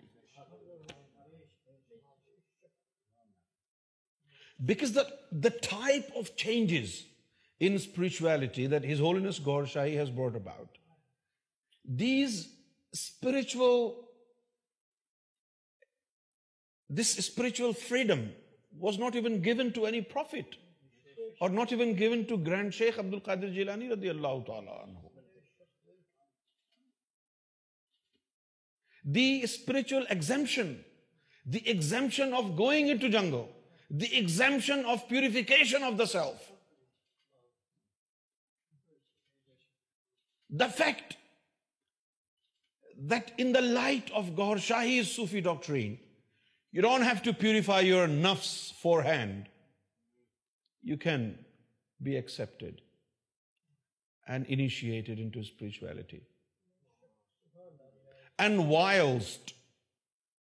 because 4.68 4.94
the 4.94 5.02
the 5.44 5.48
type 5.70 6.16
of 6.18 6.30
changes 6.44 6.94
in 7.66 7.74
spirituality 7.74 8.66
that 8.70 8.84
his 8.92 9.00
holiness 9.00 9.40
Gohar 9.46 9.64
Shahi 9.74 9.98
has 9.98 10.10
brought 10.16 10.34
about 10.36 10.78
these 12.00 12.46
spiritual 12.92 13.86
this 17.00 17.14
spiritual 17.18 17.70
freedom 17.88 18.24
was 18.80 18.98
not 18.98 19.16
even 19.16 19.42
given 19.44 19.68
to 19.74 19.84
any 19.86 20.00
prophet 20.14 20.54
or 21.42 21.50
not 21.50 21.72
even 21.72 21.96
given 21.98 22.22
to 22.28 22.36
grand 22.46 22.74
Sheikh 22.74 22.98
Abdul 22.98 23.14
Qadir 23.14 23.48
Jilani 23.54 23.88
رضی 23.92 24.08
اللہ 24.10 24.38
تعالی 24.46 24.70
عنہ 24.82 24.98
the 29.14 29.30
spiritual 29.42 30.02
exemption 30.10 30.74
the 31.52 31.58
exemption 31.72 32.34
of 32.36 32.44
going 32.58 32.90
into 33.02 33.08
jungle 33.12 33.46
the 33.90 34.16
exemption 34.16 34.84
of 34.84 35.08
purification 35.08 35.82
of 35.82 35.96
the 35.96 36.06
self. 36.06 36.52
The 40.50 40.68
fact 40.68 41.16
that 43.02 43.32
in 43.36 43.52
the 43.52 43.60
light 43.60 44.10
of 44.14 44.36
Ghaur-Shahi 44.36 45.04
Sufi 45.04 45.40
doctrine, 45.40 45.98
you 46.70 46.82
don't 46.82 47.02
have 47.02 47.22
to 47.24 47.32
purify 47.32 47.80
your 47.80 48.06
nafs 48.06 48.72
forehand. 48.74 49.46
You 50.82 50.96
can 50.96 51.38
be 52.00 52.16
accepted 52.16 52.82
and 54.28 54.46
initiated 54.46 55.18
into 55.18 55.42
spirituality. 55.42 56.22
And 58.38 58.68
whilst 58.68 59.54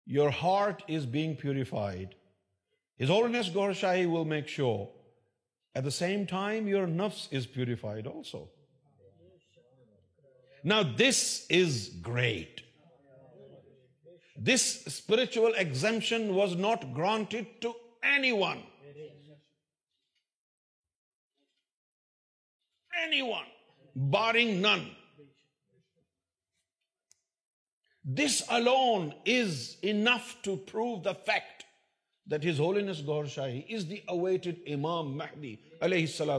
your 0.07 0.31
heart 0.31 0.81
is 0.87 1.05
being 1.05 1.35
purified, 1.35 2.15
Gohar 2.99 3.73
Shahi 3.79 4.05
will 4.05 4.23
make 4.27 4.47
sure 4.49 4.79
at 5.73 5.83
the 5.85 5.89
same 5.97 6.23
time 6.29 6.67
your 6.67 6.87
nafs 6.87 7.27
is 7.37 7.47
purified 7.53 8.07
also 8.07 8.45
نا 10.69 10.81
this 10.99 11.21
is 11.59 11.89
great 12.07 12.61
this 14.47 14.63
spiritual 14.87 15.55
exemption 15.57 16.29
was 16.37 16.55
not 16.59 16.85
granted 16.97 17.45
to 17.61 17.71
any 18.13 18.31
one 18.39 18.61
any 23.03 23.21
one 23.29 24.09
barring 24.11 24.59
none 24.65 24.87
this 28.23 28.41
else 28.57 29.75
enough 29.91 30.35
to 30.43 30.55
prove 30.73 31.01
the 31.05 31.13
fact 31.25 31.65
Mahdi 32.29 32.53
and 32.59 33.65
this 33.83 33.89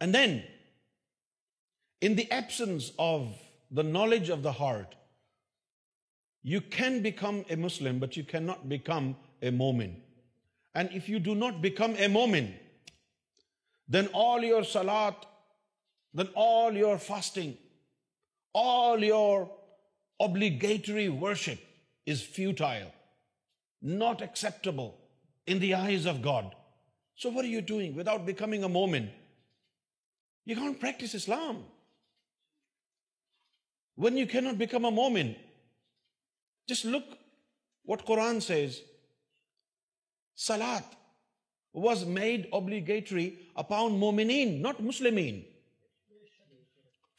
And 0.00 0.14
then, 0.14 0.44
in 2.00 2.16
the 2.16 2.30
absence 2.30 2.92
of 2.98 3.28
the 3.70 3.82
knowledge 3.82 4.28
of 4.28 4.42
the 4.42 4.52
heart, 4.52 4.94
you 6.42 6.60
can 6.60 7.02
become 7.02 7.44
a 7.50 7.56
Muslim, 7.56 7.98
but 7.98 8.16
you 8.16 8.24
cannot 8.24 8.68
become 8.68 9.14
momin 9.52 9.94
and 10.80 10.94
if 10.96 11.08
you 11.10 11.18
do 11.24 11.34
not 11.34 11.54
become 11.60 11.92
a 11.98 12.06
momin 12.08 12.46
then 13.92 14.06
all 14.26 14.44
your 14.44 14.62
salat 14.72 15.24
then 16.18 16.26
all 16.46 16.76
your 16.78 16.96
fasting 17.06 17.52
all 18.64 19.04
your 19.04 19.44
worship 21.22 22.06
is 22.10 22.22
futile 22.34 22.86
not 23.98 24.22
in 24.72 25.60
the 25.62 25.72
eyes 25.74 26.06
of 26.08 26.16
God 26.24 26.44
so 27.22 27.32
what 27.32 27.44
you 27.44 27.60
doing 27.66 27.96
without 27.96 28.20
becoming 28.26 28.62
a 28.62 28.68
momin 28.78 29.06
you 30.46 30.56
can't 30.60 30.80
practice 30.80 31.14
Islam 31.14 31.62
when 34.04 34.18
you 34.18 34.26
کی 34.32 34.40
not 34.40 34.54
become 34.58 34.84
a 34.84 34.90
momin 34.94 35.32
just 36.68 36.84
look 36.84 37.14
what 37.88 38.06
Quran 38.06 38.40
says 38.40 38.80
salat 40.44 40.92
was 41.84 42.00
made 42.18 42.44
obligatory 42.58 43.24
upon 43.62 43.96
momineen 44.00 44.50
not 44.62 44.80
Muslim 44.80 45.18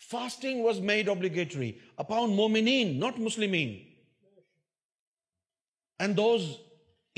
fasting 0.09 0.63
was 0.65 0.79
made 0.91 1.09
obligatory 1.09 1.69
upon 2.05 2.35
momineen 2.35 2.91
not 2.99 3.17
Muslim 3.19 3.53
and 3.53 6.15
those 6.17 6.43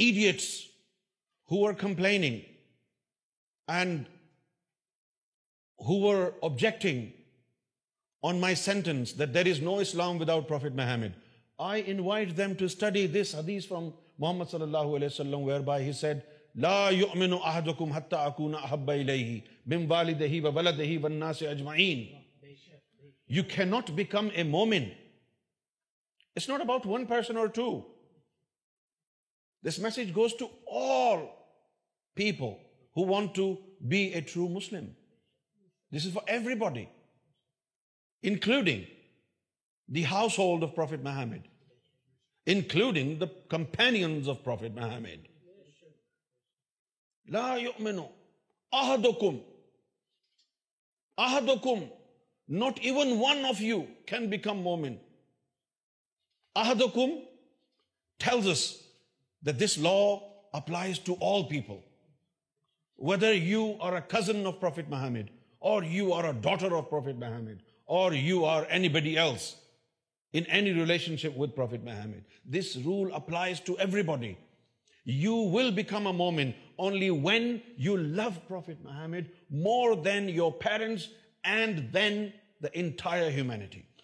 idiots 0.07 0.47
who 1.51 1.65
are 1.67 1.73
complaining 1.79 2.39
and 3.77 4.07
who 5.87 5.95
are 6.11 6.19
objecting 6.43 6.99
on 8.29 8.35
my 8.41 8.55
sentence 8.63 9.07
that 9.19 9.29
there 9.33 9.45
is 9.51 9.59
no 9.63 9.75
Islam 9.79 10.15
without 10.21 10.43
prophet 10.47 10.71
Muhammad 10.81 11.13
I 11.69 11.77
invite 11.91 12.27
them 12.37 12.51
to 12.59 12.65
study 12.65 13.05
this 13.21 13.29
ادیس 13.35 13.63
from 13.67 13.85
Muhammad 14.19 14.49
صلی 14.51 14.61
اللہ 14.61 14.95
علیہ 14.95 15.07
a 34.13 34.19
true 34.33 34.47
Muslim 34.47 34.85
this 35.95 36.05
is 36.05 36.13
for 36.13 36.29
everybody 36.55 36.85
including 38.29 38.81
the 39.95 40.05
household 40.39 40.63
of 40.63 40.75
prophet 40.75 40.99
Muhammad 41.03 41.48
including 42.53 43.15
the 43.19 43.25
companion 43.49 44.21
of 44.29 44.43
prophet 44.43 44.71
ما 44.75 44.93
حم 44.95 45.05
لینو 47.87 48.05
آم 48.81 49.05
آ 51.17 51.37
کم 51.63 51.83
not 52.59 52.79
even 52.89 53.11
one 53.19 53.45
of 53.45 53.61
you 53.61 53.81
can 54.07 54.29
become 54.29 54.61
momin 54.83 54.95
آ 56.59 56.73
کم 56.93 57.19
ٹھیک 58.23 59.77
law 59.79 59.93
applies 60.57 60.99
to 61.05 61.15
all 61.33 61.43
people 61.49 61.75
whether 63.09 63.33
you 63.33 63.65
are 63.87 63.93
a 63.95 63.99
cousin 64.15 64.45
of 64.47 64.59
prophet 64.59 64.87
Muhammad 65.05 65.29
or 65.71 65.83
you 65.89 66.13
are 66.13 66.23
a 66.23 66.31
daughter 66.41 66.71
of 66.77 66.89
prophet 66.89 67.15
Muhammad 67.27 67.61
or 67.97 68.11
you 68.13 68.45
are 68.45 68.63
anybody 68.89 69.17
else 69.19 69.53
in 70.33 70.45
any 70.45 70.71
relationship 70.71 71.35
with 71.35 71.55
Prophet 71.55 71.83
Muhammad. 71.83 72.23
This 72.45 72.75
rule 72.77 73.09
applies 73.13 73.59
to 73.61 73.77
everybody. 73.79 74.37
You 75.03 75.35
will 75.35 75.71
become 75.71 76.05
a 76.05 76.13
Mu'min 76.13 76.53
only 76.77 77.09
when 77.09 77.61
you 77.77 77.97
love 77.97 78.47
Prophet 78.47 78.77
Muhammad 78.83 79.31
more 79.49 79.95
than 79.95 80.29
your 80.29 80.53
parents 80.53 81.09
and 81.43 81.89
then 81.91 82.33
the 82.61 82.77
entire 82.77 83.29
humanity. 83.29 83.85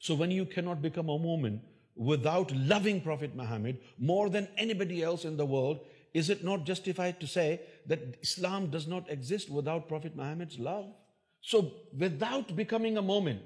So 0.00 0.14
when 0.14 0.30
you 0.30 0.44
cannot 0.44 0.82
become 0.82 1.08
a 1.08 1.18
Mu'min 1.18 1.60
without 1.96 2.52
loving 2.52 3.00
Prophet 3.00 3.34
Muhammad 3.34 3.78
more 3.98 4.28
than 4.28 4.48
anybody 4.58 5.02
else 5.02 5.24
in 5.24 5.38
the 5.38 5.46
world, 5.46 5.80
is 6.12 6.28
it 6.28 6.44
not 6.44 6.66
justified 6.66 7.20
to 7.20 7.26
say 7.26 7.62
that 7.86 8.18
Islam 8.20 8.66
does 8.66 8.86
not 8.86 9.08
exist 9.08 9.48
without 9.48 9.88
Prophet 9.88 10.14
Muhammad's 10.14 10.58
love? 10.58 10.92
So 11.40 11.72
without 11.94 12.54
becoming 12.54 12.98
a 12.98 13.02
Mu'min, 13.02 13.38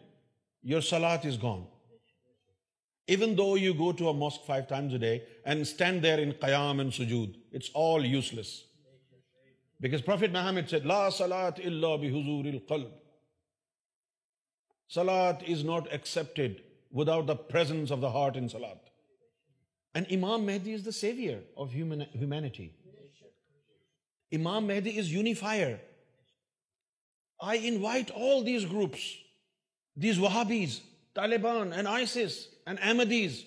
salat 0.76 1.26
is 1.26 1.38
gone 1.40 1.66
even 3.10 3.32
though 3.38 3.58
you 3.58 3.72
go 3.74 3.90
to 3.98 4.06
a 4.08 4.12
mosque 4.18 4.44
five 4.46 4.62
stand 5.60 6.02
there 6.02 6.20
qiyam 6.40 6.78
and 6.78 6.94
sujood 6.94 7.36
salat 14.94 15.42
is 15.52 15.64
not 15.64 15.88
accept 15.94 16.40
without 17.14 17.26
the 17.28 17.34
of 17.92 18.00
the 18.02 18.10
heart 18.14 18.36
and 18.36 20.06
Imam 20.16 20.44
Mahdi 20.46 20.74
is 20.74 20.84
the 20.86 20.90
saviour 20.98 21.38
humanity 21.74 22.68
Imam 24.36 24.66
Mahdi 24.66 24.98
is 24.98 25.12
unifier 25.12 25.74
I 27.50 27.66
invite 27.68 28.10
all 28.20 28.46
these 28.46 28.64
groups 28.72 29.04
Wahhabis 30.04 30.80
Taliban 31.14 31.72
and 31.72 31.88
ice 31.88 32.16
Andes 32.66 33.40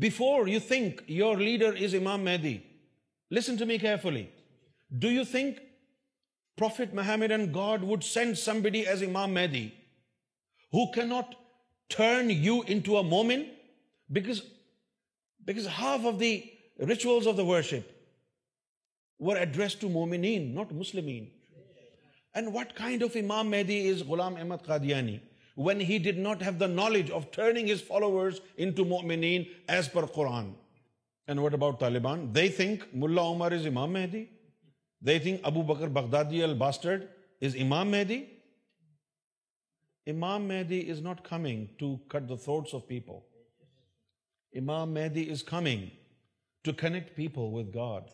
before 0.00 0.48
you 0.48 0.58
think 0.66 1.00
your 1.10 1.36
لیڈرفلی 1.38 2.60
do 5.02 5.10
you 5.10 5.22
think 5.30 5.56
prophet 6.58 6.94
Muhammad 6.94 7.32
God 7.54 7.82
would 7.90 8.02
send 8.04 8.38
somebody 8.62 8.84
who 10.74 10.86
can 10.92 11.08
not 11.08 11.34
turn 11.96 12.30
you 12.30 12.58
in 12.66 12.80
مومنز 13.08 14.40
half 15.78 16.06
of 16.06 16.14
the 16.20 16.38
ریچو 16.88 17.20
worship 17.46 17.90
were 19.26 19.36
address 19.36 19.82
مومی 19.94 20.36
not 20.54 20.72
Muslim 20.82 21.08
what 22.54 22.68
kind 22.76 23.02
of 23.02 23.16
Imam 23.22 23.50
Mahdi 23.50 23.88
is 23.88 24.02
Ghulam 24.08 24.36
Ahmad 24.36 24.56
Qadiani 24.66 25.16
when 25.66 25.80
he 25.88 25.96
Wade 26.04 26.18
not 26.22 26.42
have 26.42 26.50
the 26.58 26.66
knowledge 26.72 27.10
of 27.14 27.24
turning 27.34 27.70
his 27.70 28.38
in 28.62 28.70
to 28.76 28.84
momineen 28.94 29.44
as 29.76 29.90
per 29.92 30.04
Quran 30.14 30.50
and 31.30 31.54
about 31.54 31.78
Taliban 31.80 32.26
they 32.34 32.46
think 32.56 32.82
Mullah 33.04 33.22
Omar 33.30 33.52
is 33.52 33.66
امام 33.66 33.92
مہدی 33.92 34.24
they 35.06 35.18
think 35.22 35.40
Abu 35.50 35.62
Bakr 35.72 35.88
Baghdadi 36.00 36.42
الباسٹرڈ 36.42 37.04
is 37.46 37.56
Imam 37.62 37.90
Mahdi 37.90 38.22
Imam 40.10 40.46
Mahdi 40.48 40.80
is 40.90 41.00
not 41.02 41.20
coming 41.28 41.64
to 41.78 41.94
cut 42.10 42.28
the 42.28 42.34
of 42.52 42.86
people 42.88 43.26
Imam 44.58 44.94
Mahdi 44.94 45.28
is 45.30 45.42
coming 45.50 45.86
to 46.64 46.72
connect 46.82 47.14
people 47.16 47.52
with 47.56 47.74
God 47.74 48.08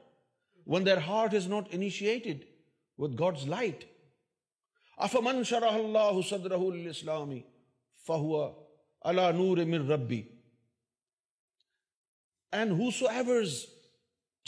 heart 1.08 1.32
there 1.32 1.44
initiated 1.72 2.38
with 3.02 3.12
God's 3.20 3.44
light 3.56 3.80
من 5.24 5.36
شرح 5.50 5.74
اللہ 5.74 6.16
صدر 6.30 6.52
فہو 8.06 8.38
نور 9.36 9.58
ربی 9.92 10.22
and 12.60 12.70
who 12.80 12.84
who 12.86 12.86
so 12.92 12.98
so 12.98 13.06
ever's 13.18 13.52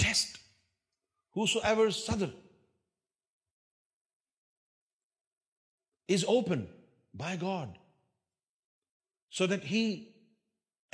chest 0.04 0.30
is 6.14 6.24
open 6.32 6.64
by 7.20 7.38
God 7.42 7.78
so 9.38 9.46
that 9.48 9.66
he 9.72 9.84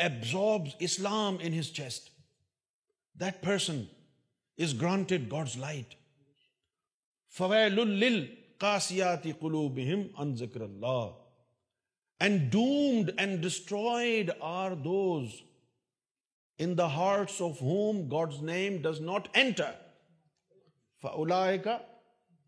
absorb 0.08 0.68
Islam 0.88 1.36
in 1.46 1.54
his 1.60 1.72
chest 1.80 2.10
that 3.20 3.42
person 3.46 3.82
is 4.66 4.74
granted 4.82 5.32
God's 5.32 5.58
light 5.60 5.94
foil 7.38 8.26
کاسیاتی 8.66 9.32
ذکر 10.40 10.62
اللہ 10.62 11.18
and 12.26 12.52
doomed 12.54 13.12
and 13.20 13.44
destroyed 13.46 14.32
are 14.54 14.72
those 14.84 15.34
in 16.66 16.78
the 16.78 16.86
hearts 16.94 17.42
of 17.50 17.62
whom 17.72 18.08
God's 18.12 18.42
name 18.52 18.78
does 18.90 19.02
not 19.10 19.28
enter 19.38 19.72
کا 21.64 21.78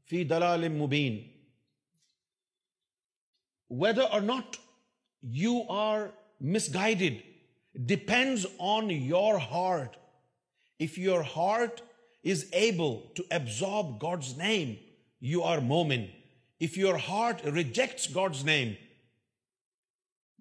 فی 0.10 0.24
دلال 0.30 0.68
مبین 0.80 1.18
whether 3.70 4.04
or 4.12 4.20
not 4.20 4.58
you 5.22 5.64
are 5.70 6.12
misguided 6.42 7.22
depends 7.86 8.46
on 8.58 8.90
your 8.90 9.38
heart. 9.38 9.96
If 10.80 10.98
your 10.98 11.24
heart 11.24 11.82
is 12.24 12.50
able 12.52 13.12
to 13.16 13.24
absorb 13.32 14.00
God's 14.00 14.36
name, 14.36 14.78
you 15.20 15.44
are 15.44 15.60
mu'min. 15.60 16.10
If 16.60 16.78
your 16.78 16.98
heart 16.98 17.42
rejects 17.46 18.08
God's 18.08 18.44
name, 18.44 18.76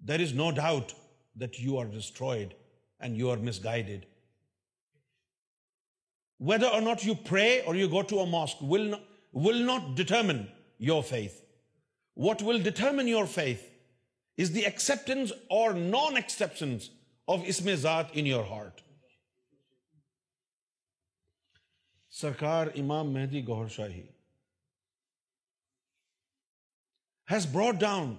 there 0.03 0.19
is 0.19 0.33
no 0.33 0.51
doubt 0.51 0.93
that 1.35 1.59
you 1.59 1.77
are 1.77 1.85
destroyed 1.85 2.55
and 2.99 3.15
you 3.15 3.29
are 3.29 3.37
misguided. 3.37 4.07
Whether 6.37 6.67
or 6.67 6.81
not 6.81 7.05
you 7.05 7.15
pray 7.15 7.61
or 7.61 7.75
you 7.75 7.87
go 7.87 8.01
to 8.01 8.19
a 8.19 8.25
mosque 8.25 8.57
will 8.61 8.95
not 9.31 9.95
determine 9.95 10.49
your 10.79 11.03
faith. 11.03 11.35
What 12.27 12.41
will 12.43 12.61
determine 12.63 13.07
your 13.07 13.25
faith 13.33 13.61
is 14.41 14.53
the 14.55 14.59
acceptance 14.65 15.31
or 15.57 15.73
non 15.79 16.15
acceptance 16.21 16.89
of 17.33 17.39
اس 17.53 17.61
میں 17.65 17.75
ذات 17.83 18.07
in 18.19 18.25
your 18.27 18.43
heart 18.49 18.81
سرکار 22.21 22.67
Imam 22.83 23.13
Mahdi 23.13 23.41
Gohar 23.47 23.67
Shahi 23.75 24.01
has 27.31 27.47
brought 27.53 27.79
down 27.79 28.13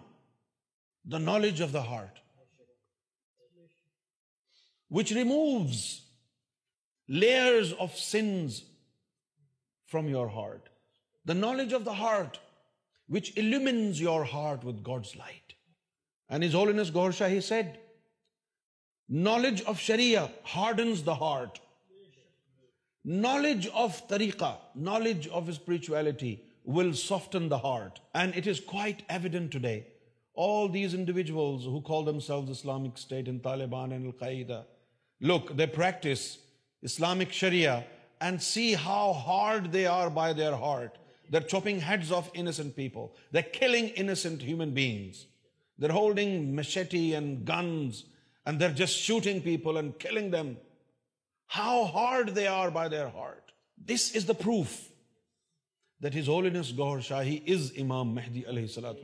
the 1.13 1.19
knowledge 1.19 1.63
of 1.63 1.73
the 1.75 1.85
heart 1.87 2.19
which 4.99 5.13
removes 5.21 5.85
layers 7.25 7.75
of 7.89 7.99
sins 7.99 8.63
from 9.91 10.09
your 10.09 10.27
heart 10.41 10.69
the 11.29 11.35
knowledge 11.49 11.75
of 11.75 11.83
the 11.87 11.99
heart 11.99 12.39
which 13.15 13.31
illumines 13.39 14.01
your 14.03 14.25
heart 14.33 14.65
with 14.65 14.87
God's 14.87 15.17
light 15.17 15.53
and 16.33 16.45
his 16.45 16.55
holiness 16.55 16.93
Gohar 16.95 17.11
Shahi 17.19 17.41
said 17.49 17.67
knowledge 19.29 19.63
of 19.73 19.81
Shreya 19.83 20.25
hardens 20.55 21.05
the 21.07 21.13
heart 21.21 21.59
knowledge 23.25 23.67
of 23.85 24.07
طریقہ 24.09 24.55
knowledge 24.91 25.29
of 25.39 25.49
spirituality 25.49 26.35
will 26.77 26.93
soften 27.03 27.51
the 27.51 27.57
heart 27.65 27.99
and 28.21 28.37
it 28.37 28.49
is 28.49 28.61
quite 28.73 29.03
evident 29.13 29.53
today 29.67 29.79
all 30.47 30.73
these 30.75 30.95
individuals 30.95 31.67
who 31.67 31.81
call 31.91 32.07
themselves 32.27 32.51
Islamic 32.51 32.99
State 32.99 33.29
in 33.29 33.39
Taliban 33.51 33.93
and 33.93 34.07
al Qaeda 34.07 34.63
look 35.33 35.53
they 35.59 35.67
practice 35.81 36.27
Islamic 36.91 37.33
sharia 37.43 37.79
and 38.27 38.43
see 38.53 38.75
how 38.85 39.13
hard 39.27 39.73
they 39.73 39.87
are 39.97 40.09
by 40.21 40.35
their 40.43 40.53
heart 40.67 40.99
chopping 41.51 41.79
hadn't 41.89 42.75
پیپلنٹ 42.75 44.45
ہیومنگ 44.47 45.13
امام 57.77 58.15
مہدی 58.15 58.43
علیہ 58.49 58.63
السلات 58.63 58.97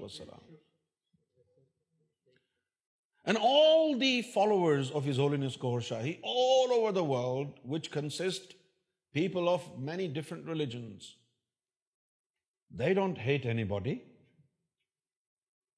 واہلڈ 6.89 6.99
which 7.71 7.89
consist 7.91 8.53
people 9.15 9.49
of 9.49 9.69
many 9.85 10.07
different 10.15 10.49
religion 10.49 10.89
They 12.71 12.95
don't 12.95 13.17
hate 13.17 13.47
anybody. 13.47 14.03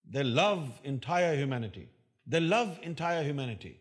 They 0.08 0.24
love 0.24 0.80
entire 0.84 1.36
humanity. 1.36 1.88
They 2.26 2.40
love 2.40 2.78
entire 2.82 3.22
humanity. 3.22 3.80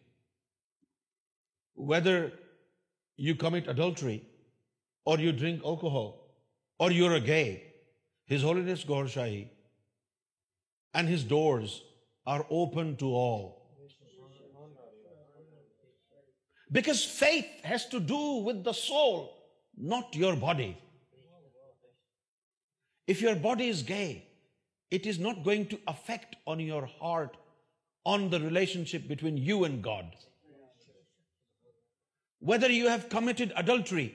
Whether 1.74 2.34
you 3.16 3.36
commit 3.36 3.68
adultery, 3.68 4.24
or 5.06 5.18
you 5.20 5.32
drink 5.32 5.62
alcohol, 5.66 6.32
or 6.80 6.92
you're 6.92 7.14
a 7.14 7.20
gay, 7.20 7.74
His 8.26 8.42
Holiness 8.42 8.84
Gaur 8.84 9.06
Shahi 9.06 9.48
and 10.94 11.08
his 11.08 11.24
doors 11.24 11.82
are 12.26 12.46
open 12.50 12.98
to 12.98 13.06
all. 13.06 13.70
Because 16.72 17.06
faith 17.06 17.48
has 17.64 17.86
to 17.88 18.00
do 18.00 18.42
with 18.48 18.64
the 18.66 18.74
soul, 18.74 19.34
not 19.78 20.14
your 20.14 20.36
body. 20.36 20.76
If 23.08 23.22
your 23.22 23.36
body 23.36 23.70
is 23.70 23.84
gay, 23.84 24.26
it 24.92 25.06
is 25.06 25.18
not 25.18 25.44
going 25.44 25.68
to 25.68 25.80
affect 25.88 26.36
on 26.46 26.60
your 26.60 26.88
heart, 27.00 27.38
on 28.06 28.30
the 28.30 28.40
relationship 28.40 29.08
between 29.08 29.38
you 29.38 29.64
and 29.64 29.82
God. 29.82 30.14
Whether 32.40 32.70
you 32.70 32.90
have 32.90 33.10
committed 33.10 33.54
adultery 33.56 34.14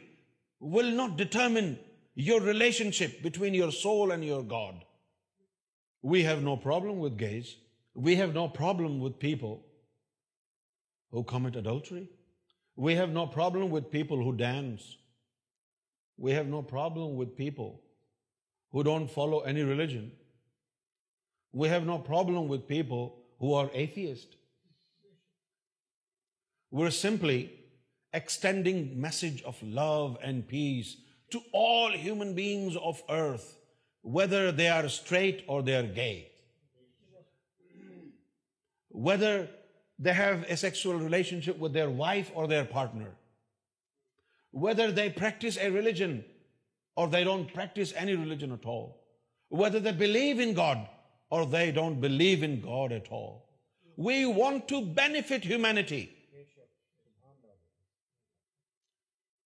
will 0.61 0.91
not 0.91 1.17
determine 1.17 1.79
your 2.15 2.41
relationship 2.41 3.23
between 3.23 3.55
your 3.55 3.73
soul 3.73 4.13
and 4.13 4.25
your 4.25 4.43
God. 4.43 4.85
We 6.03 6.23
have 6.25 6.43
no 6.43 6.57
problem 6.57 6.99
with 6.99 7.17
gays. 7.17 7.57
We 7.95 8.17
have 8.17 8.35
no 8.35 8.49
problem 8.49 9.01
with 9.01 9.19
people 9.19 9.65
who 11.11 11.25
commit 11.25 11.57
adultery. 11.57 12.09
We 12.77 12.95
have 12.95 13.11
no 13.11 13.27
problem 13.27 13.71
with 13.71 13.91
people 13.91 14.23
who 14.23 14.33
dance. 14.33 14.97
We 16.19 16.33
have 16.33 16.47
no 16.47 16.61
problem 16.61 17.17
with 17.17 17.37
people 17.37 17.79
who 18.73 18.83
don't 18.83 19.09
follow 19.09 19.41
any 19.41 19.63
religion. 19.63 20.11
We 21.53 21.69
have 21.69 21.87
no 21.87 21.99
problem 21.99 22.49
with 22.49 22.67
people 22.67 23.19
who 23.39 23.53
are 23.53 23.71
atheist. 23.75 24.29
We're 26.71 26.91
simply 26.91 27.53
extending 28.15 28.99
message 29.01 29.43
of 29.43 29.63
love 29.63 30.17
and 30.23 30.47
peace 30.49 30.97
to 31.31 31.41
all 31.53 31.93
human 31.93 32.35
beings 32.35 32.77
of 32.83 33.03
earth, 33.11 33.59
whether 34.03 34.53
they 34.53 34.69
are 34.69 34.89
straight 34.89 35.45
or 35.47 35.63
they 35.63 35.75
are 35.75 35.83
gay, 35.83 36.31
whether 38.89 39.49
they 39.99 40.13
have 40.13 40.43
a 40.45 40.57
sexual 40.57 40.95
relationship 40.95 41.59
with 41.59 41.75
their 41.75 41.91
wife 41.91 42.31
or 42.35 42.49
their 42.49 42.65
partner, 42.65 43.11
whether 44.51 44.91
they 44.93 45.11
practice 45.11 45.59
a 45.59 45.69
religion 45.69 46.21
or 46.97 47.09
they 47.09 47.25
don't 47.25 47.53
practice 47.53 47.93
any 47.97 48.15
religion 48.15 48.53
at 48.53 48.67
all. 48.67 49.01
Whether 49.49 49.81
they 49.81 49.93
believe 49.93 50.41
in 50.41 50.55
God 50.55 50.87
or 51.31 51.47
they 51.47 51.73
don't 51.73 52.01
believe 52.01 52.43
in 52.43 52.61
God 52.61 52.93
at 52.93 53.09
all. 53.11 53.49
We 53.97 54.27
want 54.27 54.69
to 54.69 54.83
benefit 54.85 55.45
humanity. 55.45 56.15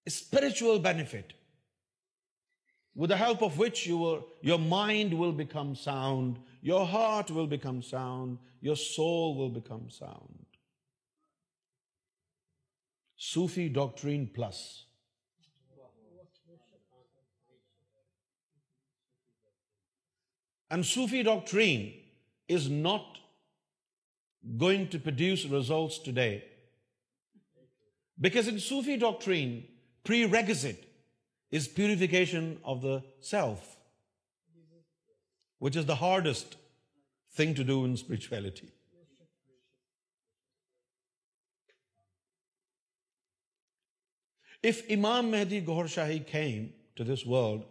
Spiritual 0.09 0.79
benefit, 0.79 1.33
with 2.95 3.11
the 3.11 3.17
help 3.17 3.43
of 3.43 3.59
which 3.59 3.89
your 3.89 4.59
mind 4.61 5.13
will 5.13 5.33
become 5.33 5.75
sound, 5.75 6.39
your 6.63 6.87
heart 6.87 7.29
will 7.29 7.49
become 7.49 7.83
sound, 7.83 8.39
your 8.61 8.77
soul 8.77 9.35
will 9.35 9.49
become 9.49 9.91
sound. 9.91 10.47
Sufi 13.17 13.69
doctrine 13.69 14.31
plus. 14.33 14.75
And 20.71 20.85
Sufi 20.85 21.23
doctrine 21.23 21.93
is 22.49 22.69
not 22.69 23.19
going 24.57 24.89
to 24.89 24.99
produce 24.99 25.45
results 25.47 25.99
today. 25.99 26.45
Because 28.21 28.49
in 28.49 28.59
Sufi 28.59 28.97
doctrine, 28.97 29.65
prerequisite 30.05 30.83
is 31.51 31.69
purification 31.69 32.59
of 32.65 32.83
the 32.83 33.03
self, 33.21 33.77
which 35.59 35.77
is 35.77 35.87
the 35.87 35.95
hardest 35.95 36.57
thing 37.33 37.55
to 37.55 37.63
do 37.63 37.85
in 37.85 37.97
spirituality. 37.97 38.71
If 44.63 44.91
Imam 44.91 45.31
Mehdi 45.31 45.65
Gohar 45.65 45.85
Shahi 45.85 46.27
came 46.27 46.73
to 46.95 47.05
this 47.05 47.25
world 47.25 47.67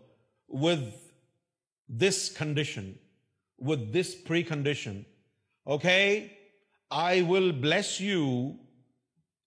with 0.47 0.93
this 1.87 2.29
condition, 2.31 2.97
with 3.59 3.93
this 3.93 4.15
precondition, 4.15 5.05
okay, 5.67 6.37
I 6.91 7.23
will 7.23 7.51
bless 7.51 7.99
you 7.99 8.59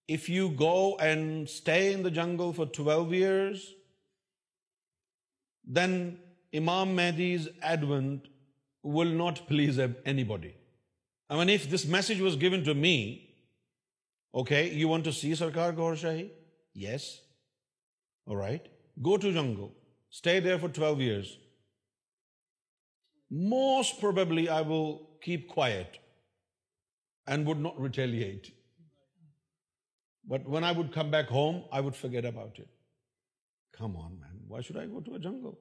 if 0.07 0.29
you 0.29 0.51
go 0.51 0.97
and 0.97 1.49
stay 1.49 1.93
in 1.93 2.03
the 2.03 2.11
jungle 2.11 2.53
for 2.53 2.67
12 2.67 3.13
years, 3.13 3.75
then 5.65 6.19
Imam 6.55 6.97
Mahdi's 6.97 7.49
advent 7.61 8.29
will 8.83 9.11
not 9.11 9.47
please 9.47 9.79
anybody. 10.07 10.55
I 11.29 11.37
mean, 11.37 11.51
if 11.51 11.69
this 11.69 11.85
message 11.85 12.21
was 12.21 12.37
given 12.37 12.65
to 12.65 12.75
me, 12.75 13.35
okay, 14.35 14.71
you 14.71 14.89
want 14.89 15.05
to 15.05 15.13
see 15.13 15.33
Sarkar 15.33 15.77
Gaur 15.77 15.93
Shahi? 15.93 16.31
Yes. 16.73 17.21
All 18.27 18.37
right. 18.37 18.67
Go 19.03 19.19
to 19.19 19.31
jungle. 19.31 19.75
Stay 20.09 20.41
there 20.41 20.59
for 20.59 20.69
12 20.69 21.01
years 21.03 21.37
most 23.31 24.01
probably 24.01 24.49
I 24.49 24.63
will 24.63 25.19
keep 25.21 25.49
quiet 25.49 25.99
and 27.27 27.45
would 27.47 27.61
not 27.61 27.79
retaliate. 27.81 28.55
But 30.27 30.49
when 30.49 30.65
I 30.65 30.73
would 30.73 30.93
come 30.93 31.11
back 31.11 31.29
home, 31.29 31.65
I 31.73 31.81
would 31.81 31.95
forget 31.95 32.25
about 32.25 32.59
it. 32.59 32.69
Come 33.73 33.97
on, 33.97 34.19
man. 34.21 34.41
Why 34.47 34.61
should 34.61 34.77
I 34.77 34.87
go 34.87 35.01
to 35.01 35.15
a 35.15 35.19
jungle? 35.19 35.59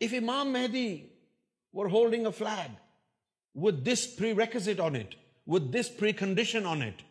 If 0.00 0.14
Imam 0.14 0.52
Mahdi 0.52 1.10
were 1.72 1.88
holding 1.88 2.26
a 2.26 2.32
flag 2.32 2.70
with 3.54 3.84
this 3.84 4.06
prerequisite 4.06 4.80
on 4.80 4.96
it, 4.96 5.16
with 5.46 5.72
this 5.72 5.90
precondition 5.90 6.66
on 6.66 6.82
it, 6.82 7.02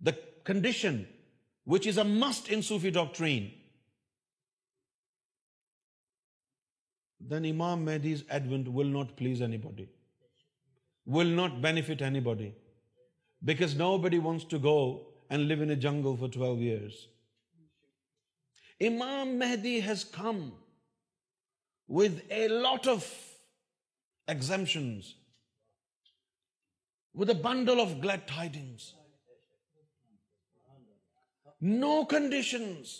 the 0.00 0.18
condition 0.44 1.06
which 1.64 1.86
is 1.86 1.96
a 1.96 2.04
must 2.04 2.50
in 2.50 2.62
Sufi 2.62 2.90
doctrine, 2.90 3.52
then 7.30 7.46
Imam 7.50 7.84
Mahdi's 7.84 8.22
advent 8.40 8.68
will 8.80 8.90
not 8.96 9.16
please 9.20 9.40
anybody, 9.48 9.88
will 11.06 11.32
not 11.40 11.60
benefit 11.66 12.02
anybody, 12.08 12.52
because 13.52 13.74
nobody 13.74 14.18
wants 14.18 14.44
to 14.52 14.58
go 14.70 14.78
and 15.30 15.48
live 15.52 15.62
in 15.66 15.70
a 15.70 15.76
jungle 15.76 16.16
for 16.16 16.28
12 16.28 16.64
years. 16.68 17.06
Imam 18.90 19.38
Mahdi 19.38 19.80
has 19.88 20.04
come 20.04 20.42
with 21.86 22.20
a 22.30 22.48
lot 22.48 22.88
of 22.94 23.06
exemptions, 24.28 25.14
with 27.22 27.30
a 27.30 27.40
bundle 27.48 27.80
of 27.80 27.96
glad 28.06 28.28
tidings, 28.28 28.92
no 31.60 31.96
conditions. 32.04 32.92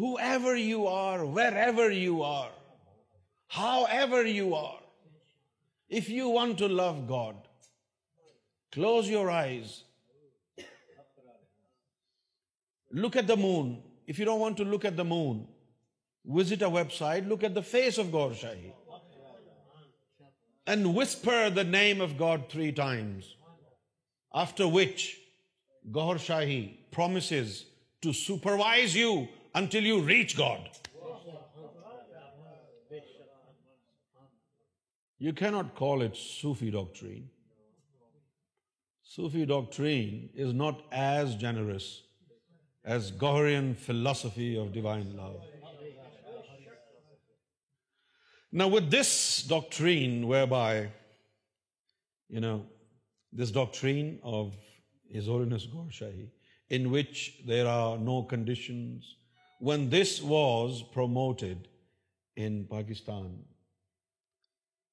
Whoever 0.00 0.56
you 0.56 0.86
are, 0.86 1.26
wherever 1.26 1.90
you 1.90 2.22
are, 2.22 2.52
however 3.48 4.24
you 4.24 4.54
are, 4.54 4.82
if 5.88 6.08
you 6.08 6.28
want 6.30 6.56
to 6.62 6.68
love 6.68 7.00
God, 7.06 7.34
close 8.72 9.10
your 9.10 9.30
eyes. 9.30 9.82
Look 12.90 13.16
at 13.16 13.26
the 13.26 13.36
moon. 13.36 13.82
If 14.06 14.18
you 14.18 14.24
don't 14.24 14.40
want 14.40 14.56
to 14.56 14.64
look 14.64 14.86
at 14.86 14.96
the 14.96 15.04
moon, 15.04 15.46
visit 16.24 16.62
a 16.62 16.70
website, 16.70 17.28
look 17.28 17.44
at 17.44 17.52
the 17.54 17.68
face 17.72 17.98
of 17.98 18.10
Gaur 18.10 18.30
Shahi 18.30 18.72
and 20.66 20.94
whisper 20.94 21.50
the 21.50 21.66
name 21.74 22.00
of 22.00 22.16
God 22.16 22.48
3 22.48 22.70
times. 22.72 23.36
After 24.44 24.66
which, 24.66 25.04
Gaur 25.92 26.14
Shahi 26.14 26.64
promises 26.92 27.66
to 28.00 28.14
supervise 28.14 28.96
you 29.00 29.28
until 29.54 29.82
you 29.82 30.00
reach 30.00 30.36
God. 30.36 30.68
You 35.18 35.32
cannot 35.34 35.74
call 35.74 36.00
it 36.00 36.16
Sufi 36.16 36.70
doctrine. 36.70 37.28
Sufi 39.02 39.44
doctrine 39.44 40.30
is 40.34 40.54
not 40.54 40.82
as 40.92 41.34
generous 41.34 42.02
as 42.84 43.12
Gahrian 43.12 43.76
philosophy 43.76 44.58
of 44.58 44.72
divine 44.72 45.14
love. 45.16 45.42
Now 48.50 48.68
with 48.68 48.90
this 48.90 49.42
doctrine 49.42 50.26
whereby, 50.26 50.88
this 52.30 53.50
doctrine 53.50 54.20
of 54.22 54.56
His 55.06 55.26
Holiness 55.26 55.66
Gaur 55.66 55.88
Shahi, 55.90 56.28
in 56.70 56.90
which 56.90 57.42
there 57.44 57.66
are 57.66 57.98
no 57.98 58.22
conditions, 58.22 59.08
when 59.60 59.90
this 59.90 60.22
was 60.22 60.82
promoted 60.90 61.68
in 62.34 62.64
Pakistan, 62.64 63.38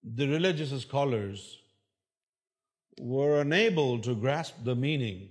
the 0.03 0.27
religious 0.27 0.81
scholars 0.81 1.59
were 2.99 3.39
unable 3.39 3.97
to 3.99 4.13
grasp 4.13 4.55
the 4.63 4.75
meaning 4.75 5.29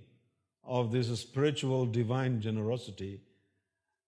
of 0.63 0.91
this 0.91 1.19
spiritual 1.19 1.85
divine 1.85 2.41
generosity, 2.41 3.21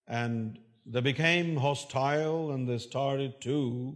and 0.07 0.57
they 0.85 1.01
became 1.01 1.55
hostile 1.57 2.51
and 2.51 2.67
they 2.67 2.79
started 2.79 3.39
to 3.39 3.95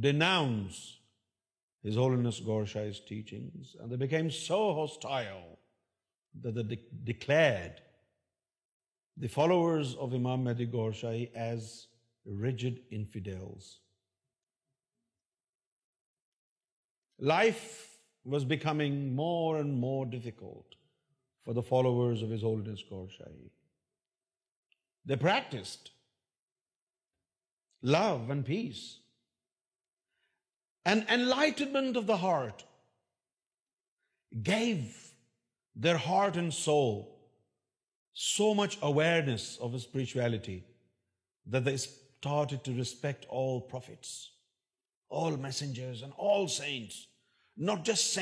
denounce 0.00 0.96
His 1.84 1.94
Holiness 1.94 2.40
Gaur 2.40 2.66
Shah's 2.66 2.98
teachings, 2.98 3.76
and 3.78 3.92
they 3.92 3.96
became 3.96 4.28
so 4.28 4.74
hostile 4.74 5.56
that 6.42 6.52
they 6.52 6.80
declared 7.04 7.72
the 9.16 9.28
followers 9.28 9.94
of 9.94 10.12
Imam 10.12 10.44
Mehdi 10.44 10.70
Ghorshai 10.70 11.30
as 11.34 11.86
rigid 12.24 12.80
infidels. 12.90 13.78
Life 17.18 17.90
was 18.24 18.44
becoming 18.44 19.14
more 19.14 19.58
and 19.58 19.78
more 19.78 20.04
difficult 20.04 20.66
for 21.44 21.54
the 21.54 21.62
followers 21.62 22.22
of 22.22 22.30
His 22.30 22.42
Holiness 22.42 22.82
Ghorshai. 22.90 23.50
They 25.06 25.16
practiced 25.16 25.90
love 27.82 28.30
and 28.30 28.44
peace, 28.44 28.98
an 30.86 31.06
enlightenment 31.08 31.96
of 31.96 32.06
the 32.06 32.16
heart, 32.16 32.64
gave 34.42 35.12
their 35.78 35.98
heart 35.98 36.36
and 36.36 36.52
soul 36.52 37.02
so 38.22 38.52
much 38.54 38.76
awareness 38.84 39.44
of 39.62 39.70
spirituality 39.74 40.58
the 41.52 41.58
that 41.66 42.52
to 42.64 42.72
respects 42.76 44.14
not 47.68 47.86
just 47.86 48.18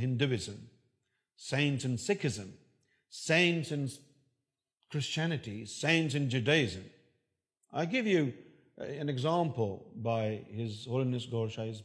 Hinduism 0.00 0.64
Sikhism 2.26 2.50
science 3.26 3.98
Christianity 4.92 5.64
بائیز 6.44 6.76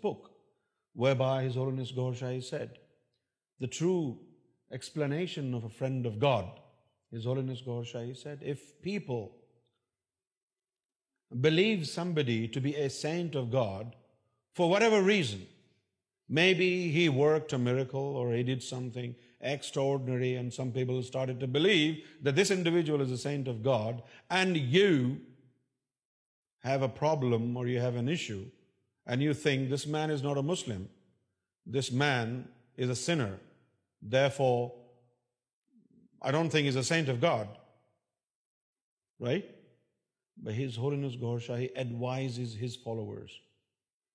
book 0.03 0.29
we 0.99 1.13
بائیز 1.19 1.57
the 3.61 3.65
true 3.79 3.97
explanation 4.71 5.53
of 5.53 5.63
a 5.63 5.69
friend 5.69 6.05
of 6.05 6.19
God, 6.19 6.49
His 7.11 7.25
Holiness 7.25 7.61
Gaur 7.61 7.83
Shahi 7.83 8.17
said, 8.17 8.39
if 8.43 8.81
people 8.81 9.35
believe 11.41 11.87
somebody 11.87 12.47
to 12.47 12.61
be 12.61 12.75
a 12.75 12.89
saint 12.89 13.35
of 13.35 13.51
God 13.51 13.95
for 14.53 14.69
whatever 14.69 15.01
reason, 15.01 15.45
maybe 16.29 16.89
he 16.89 17.09
worked 17.09 17.53
a 17.53 17.57
miracle 17.57 18.01
or 18.01 18.33
he 18.33 18.43
did 18.43 18.63
something 18.63 19.15
extraordinary, 19.41 20.35
and 20.35 20.51
some 20.51 20.71
people 20.71 21.03
started 21.03 21.39
to 21.39 21.45
believe 21.45 22.03
that 22.23 22.35
this 22.35 22.49
individual 22.49 23.01
is 23.01 23.11
a 23.11 23.17
saint 23.17 23.47
of 23.47 23.61
God, 23.61 24.01
and 24.29 24.57
you 24.57 25.21
have 26.61 26.81
a 26.81 26.89
problem 26.89 27.55
or 27.55 27.67
you 27.67 27.79
have 27.79 27.95
an 27.95 28.09
issue 28.09 28.45
and 29.05 29.21
you 29.21 29.35
think 29.35 29.69
this 29.69 29.85
man 29.85 30.09
is 30.09 30.23
not 30.23 30.35
a 30.35 30.41
Muslim, 30.41 30.89
this 31.67 31.91
man 31.91 32.47
is 32.75 32.89
a 32.89 32.95
sinner, 32.95 33.33
Therefore, 34.07 34.73
I 36.21 36.31
don't 36.31 36.49
think 36.49 36.65
he's 36.65 36.75
a 36.75 36.83
saint 36.83 37.09
of 37.09 37.19
God, 37.19 37.47
right? 39.19 39.45
But 40.37 40.53
His 40.53 40.75
Holiness 40.75 41.15
Gaur 41.15 41.39
Shahi 41.39 41.75
advises 41.75 42.53
his 42.53 42.75
followers, 42.75 43.31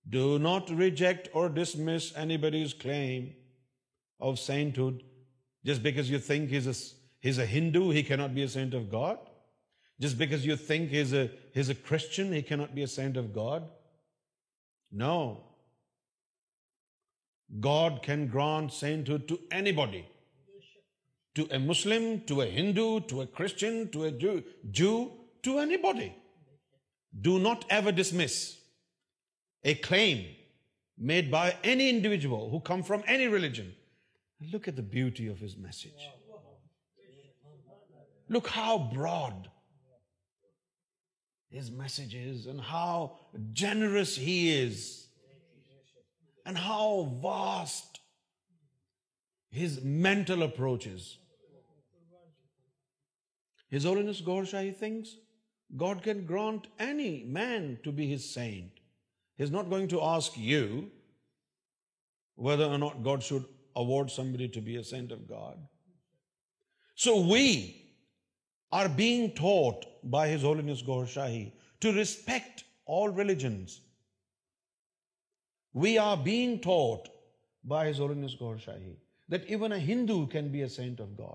do 0.09 0.39
not 0.39 0.71
reject 0.71 1.29
or 1.35 1.49
dismiss 1.49 2.17
anybody's 2.17 2.73
claim 2.73 3.35
of 4.21 4.39
sainthood 4.39 5.03
just 5.65 5.83
because 5.83 6.09
you 6.09 6.19
think 6.19 6.51
he's 6.51 7.39
a 7.39 7.47
Hindu, 7.47 7.91
he 7.91 8.03
cannot 8.03 8.35
be 8.35 8.45
a 8.45 8.49
saint 8.49 8.75
of 8.75 8.91
God. 8.91 9.19
Just 10.01 10.17
because 10.17 10.47
you 10.47 10.57
think 10.57 10.89
he's 10.89 11.13
a 11.13 11.75
Christian, 11.85 12.33
he 12.33 12.41
cannot 12.41 12.75
be 12.75 12.83
a 12.83 12.89
saint 12.89 13.17
of 13.19 13.35
God. 13.35 13.69
No, 14.91 15.39
God 17.59 18.03
can 18.03 18.29
grant 18.29 18.73
sainthood 18.73 19.27
to 19.27 19.41
anybody, 19.51 20.07
to 21.35 21.49
a 21.51 21.59
Muslim, 21.59 22.21
to 22.27 22.43
a 22.43 22.47
Hindu, 22.47 23.01
to 23.01 23.23
a 23.23 23.27
Christian, 23.27 23.91
to 23.91 24.05
a 24.05 24.13
Jew, 24.13 25.13
to 25.43 25.59
anybody. 25.59 26.15
Do 27.21 27.41
not 27.41 27.65
ever 27.71 27.91
dismiss 27.91 28.61
a 29.65 29.75
claim 29.75 30.27
made 30.97 31.31
by 31.31 31.57
any 31.65 31.91
individual 31.91 32.51
who 32.51 32.61
comes 32.61 32.87
from 32.87 33.03
any 33.07 33.27
religion. 33.27 33.75
Look 34.53 34.69
at 34.69 34.77
the 34.77 34.83
beauty 34.83 35.27
of 35.27 35.41
his 35.41 35.57
message. 35.57 36.11
Look 38.29 38.47
how 38.47 38.91
broad 38.95 39.51
his 41.49 41.69
message 41.69 42.15
is 42.15 42.47
and 42.47 42.61
how 42.61 43.19
generous 43.55 44.15
he 44.15 44.57
is 44.57 44.99
and 46.47 46.57
how 46.57 47.17
vast 47.23 48.01
his 49.51 49.83
mental 49.83 50.43
approach 50.43 50.87
is. 50.87 51.19
His 53.69 53.85
Holiness 53.85 54.21
Gaur 54.21 54.43
Shahi 54.43 54.75
thinks 54.75 55.17
God 55.77 56.03
can 56.03 56.25
grant 56.25 56.67
any 56.79 57.23
man 57.25 57.79
to 57.85 57.93
be 57.93 58.09
his 58.09 58.29
saint. 58.29 58.71
He's 59.37 59.51
not 59.51 59.71
going 59.71 59.89
to 59.89 60.03
ask 60.03 60.37
you 60.37 60.91
whether 62.35 62.65
or 62.65 62.79
not 62.79 63.05
God 63.05 63.23
should 63.23 63.45
award 63.77 64.11
somebody 64.11 64.49
to 64.49 64.61
be 64.61 64.77
a 64.77 64.85
saint 64.85 65.13
of 65.13 65.29
God. 65.29 65.57
So 66.97 67.21
we 67.21 67.95
are 68.73 68.89
being 68.89 69.33
taught 69.33 69.87
by 70.11 70.29
His 70.29 70.43
Holiness 70.43 70.83
Gaur 70.83 71.05
Shahi 71.05 71.53
to 71.81 71.93
respect 71.93 72.65
all 72.87 73.09
religions 73.09 73.79
Hindu 75.75 76.97
saint 80.67 81.29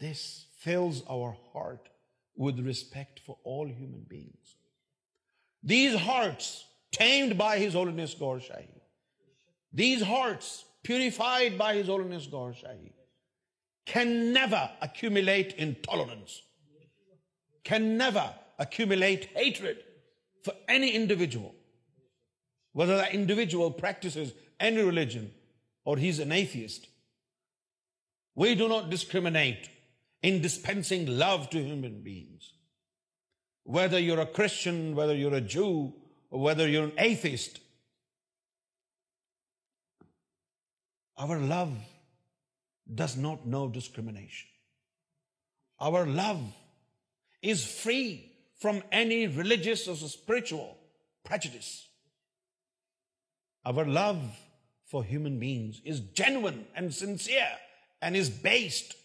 this 0.01 0.29
respect 2.65 3.19
these 9.75 10.01
hearts 10.07 10.57
we 10.89 11.09
do 28.57 28.67
not 28.67 28.83
discriminate 28.91 29.67
in 30.23 30.37
dispensing 30.41 31.09
love 31.09 31.35
to 31.51 31.57
human 31.65 32.01
whether 33.73 33.99
your 33.99 34.17
a 34.17 34.23
Christian 34.37 34.81
whether 34.95 35.15
your 35.15 35.31
whether 36.45 36.69
your 36.69 36.87
an 36.97 37.15
نئی 37.23 37.37
Our 41.17 41.39
love 41.39 41.75
does 42.93 43.15
not 43.15 43.45
know 43.45 43.69
discrimination. 43.69 44.49
Our 45.79 46.05
love 46.05 46.41
is 47.41 47.65
free 47.65 48.31
from 48.59 48.81
any 48.91 49.27
religious 49.27 49.87
or 49.87 49.95
spiritual 49.95 50.77
prejudice. 51.23 51.87
Our 53.65 53.85
love 53.85 54.21
for 54.85 55.03
human 55.03 55.39
beings 55.39 55.81
is 55.83 55.99
genuine 55.99 56.65
and 56.75 56.93
sincere 56.93 57.57
and 58.01 58.15
is 58.15 58.29
based 58.29 58.95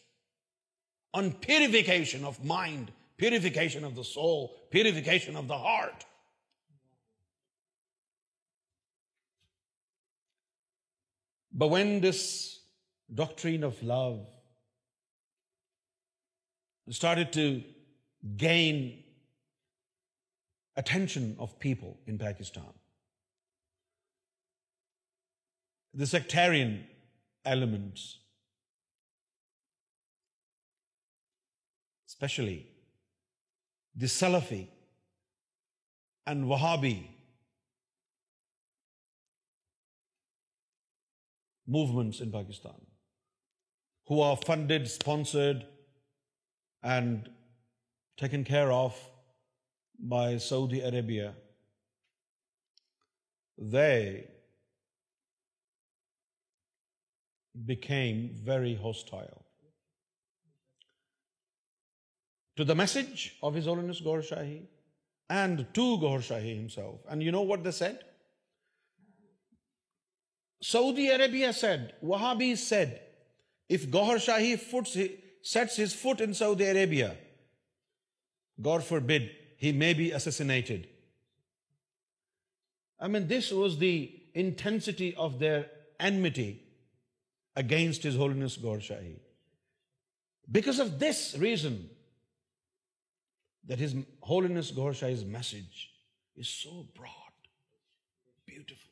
on 1.14 1.32
purification 1.32 2.24
of 2.24 2.44
mind, 2.44 2.90
purification 3.16 3.84
of 3.84 3.94
the 3.94 4.04
soul, 4.04 4.68
purification 4.70 5.36
of 5.36 5.46
the 5.46 5.58
heart. 5.58 5.94
But 11.58 11.68
when 11.68 12.00
this 12.00 12.60
doctrine 13.12 13.64
of 13.64 13.82
love 13.82 14.24
started 16.88 17.32
to 17.32 17.64
gain 18.36 19.02
attention 20.76 21.34
of 21.36 21.58
people 21.58 21.98
in 22.06 22.16
Pakistan, 22.16 22.72
the 25.92 26.06
sectarian 26.06 26.84
elements, 27.44 28.18
especially 32.06 32.68
the 33.96 34.06
Salafi 34.06 34.68
and 36.24 36.44
Wahhabi 36.44 37.02
movements 41.76 42.20
in 42.22 42.30
Pakistan 42.30 42.84
who 44.10 44.22
are 44.24 44.34
funded 44.46 44.82
sponsored 44.82 45.62
and 46.94 47.28
taken 48.20 48.44
care 48.44 48.70
of 48.74 49.00
by 50.14 50.38
Saudi 50.44 50.80
Arabia 50.88 51.26
they 53.72 53.88
became 57.68 58.26
very 58.48 58.74
hostile 58.84 59.22
to 62.56 62.64
the 62.64 62.74
message 62.74 63.28
of 63.46 63.52
his 63.58 63.68
holiness 63.68 64.00
Gohar 64.04 64.20
Shahi 64.28 64.58
and 65.42 65.60
to 65.74 65.94
Gohar 66.06 66.20
Shahi 66.28 66.58
himself 66.58 67.06
and 67.10 67.22
you 67.22 67.32
know 67.32 67.44
what 67.46 67.64
the 67.64 67.70
said 67.84 68.07
Saudi 70.66 71.08
Arabia 71.12 71.50
said 71.52 71.92
وہاں 72.02 72.34
be 72.34 72.54
said 72.64 72.94
if 73.74 73.84
Gohar 73.94 74.18
Shahi 74.24 74.54
فی 74.70 75.06
sets 75.52 75.94
foot 75.96 76.22
انودی 76.22 76.66
Arabia 76.68 77.12
Gohar 78.64 78.80
for 78.88 78.98
be 79.08 79.18
be 79.98 80.12
S 80.12 80.40
نائٹیڈ 80.40 80.86
this 83.30 83.52
was 83.52 83.76
the 83.80 83.96
intensity 84.40 85.10
of 85.24 85.32
their 85.40 85.60
enmity 86.08 86.52
against 87.62 88.06
his 88.06 88.16
holiness 88.16 88.58
Gohar 88.62 88.80
Shahi 88.88 89.14
because 90.52 90.80
of 90.80 90.88
this 91.00 91.34
reason 91.42 91.76
that 93.68 93.82
is 93.82 93.94
holiness 94.28 94.76
Gohar's 94.76 95.24
message 95.36 95.86
so 96.48 96.82
broad 96.96 97.46
beautiful 98.50 98.87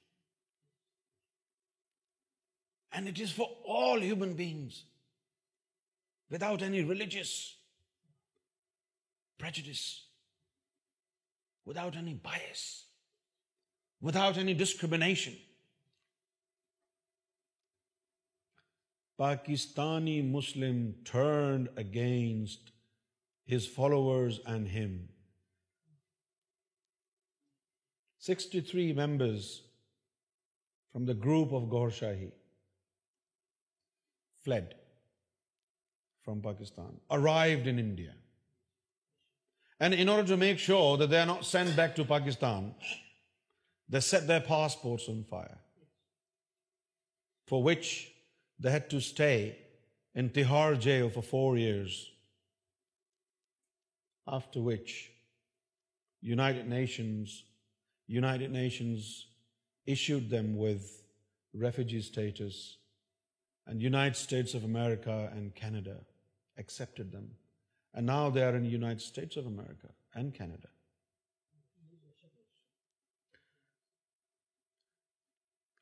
and 2.97 3.09
it 3.09 3.19
is 3.21 3.33
for 3.35 3.47
all 3.79 4.01
human 4.03 4.33
beings 4.37 4.75
without 6.31 6.63
any 6.63 6.81
religious 6.91 7.55
without 11.67 11.97
any 11.97 12.15
bias 12.29 12.63
without 14.21 14.37
any 14.39 14.55
discrimination 14.63 15.33
Pakistani 19.25 20.21
Muslim 20.31 20.77
turned 21.11 21.69
against 21.85 22.63
his 23.55 23.63
followers 23.75 24.35
and 24.55 24.69
him 24.77 24.93
sixty 28.33 28.61
three 28.73 28.85
members 29.05 29.45
from 30.93 31.03
the 31.11 31.15
group 31.27 31.49
of 31.61 31.65
Gohar 31.79 31.91
Shahi 32.01 32.29
fled 34.47 34.77
from 36.25 36.41
Pakistan, 36.41 37.01
arrived 37.11 37.67
in 37.67 37.81
India. 37.81 38.14
And 39.81 39.93
in 39.93 40.09
order 40.09 40.29
to 40.29 40.37
make 40.37 40.61
sure 40.61 40.97
that 40.99 41.11
they 41.11 41.19
are 41.19 41.33
not 41.35 41.45
sent 41.45 41.75
back 41.75 41.97
to 41.97 42.05
Pakistan, 42.05 42.75
they 43.89 43.99
set 43.99 44.29
their 44.29 44.41
passports 44.41 45.09
on 45.09 45.25
fire, 45.25 45.59
for 47.49 47.61
which 47.61 48.12
they 48.61 48.71
had 48.71 48.89
to 48.91 49.01
stay 49.01 49.59
in 50.14 50.31
Tihar 50.31 50.79
jail 50.79 51.11
for 51.11 51.23
4 51.23 51.57
years, 51.57 52.09
after 54.29 54.62
which 54.62 55.11
United 56.21 56.69
Nations 58.62 59.27
issued 59.97 60.31
them 60.31 60.57
with 60.64 60.91
refugee 61.67 62.03
status 62.12 62.75
now 63.71 64.11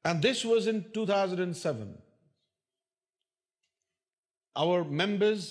and 0.03 0.25
this 0.25 0.45
was 0.47 0.69
end 0.69 0.99
and 1.39 1.57
seven 1.57 1.95
our 4.63 4.81
members 5.07 5.47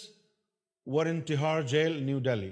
were 0.95 1.05
in 1.05 1.21
Tihar 1.27 1.61
jail 1.71 2.01
new 2.03 2.19
Delhi 2.23 2.51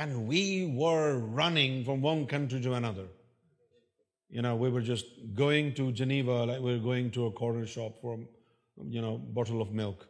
and 0.00 0.14
we 0.28 0.42
were 0.78 1.06
running 1.40 1.82
from 1.84 2.04
one 2.04 2.26
country 2.30 2.62
to 2.64 2.74
another 2.74 3.04
we 4.30 4.70
were 4.70 4.80
just 4.80 5.04
going 5.34 5.74
to 5.74 5.92
Geneva 5.92 6.44
like 6.44 6.60
we 6.60 6.72
were 6.72 6.78
going 6.78 7.10
to 7.12 7.26
a 7.26 7.30
corner 7.30 7.66
shop 7.66 7.96
for, 8.00 8.18
bottle 8.76 9.62
of 9.62 9.72
milk. 9.72 10.06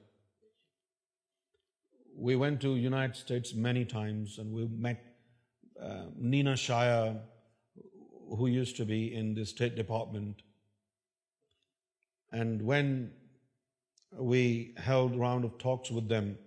We 2.17 2.37
went 2.37 2.61
to 2.63 2.77
United 2.77 3.17
States 3.17 3.55
many 3.55 3.85
times, 3.85 4.39
and 4.39 4.53
we 4.53 4.67
met 4.69 5.03
uh, 5.81 6.07
Nina 6.17 6.55
Shaya, 6.55 7.19
who 8.37 8.47
used 8.47 8.77
to 8.79 8.87
be 8.87 9.15
in 9.15 9.35
the 9.35 9.45
State 9.45 9.77
Department. 9.77 10.41
And 12.33 12.63
when 12.63 13.13
we 14.13 14.75
held 14.79 15.15
a 15.15 15.19
round 15.19 15.45
of 15.45 15.59
talks 15.59 15.91
with 15.91 16.09
them, 16.09 16.39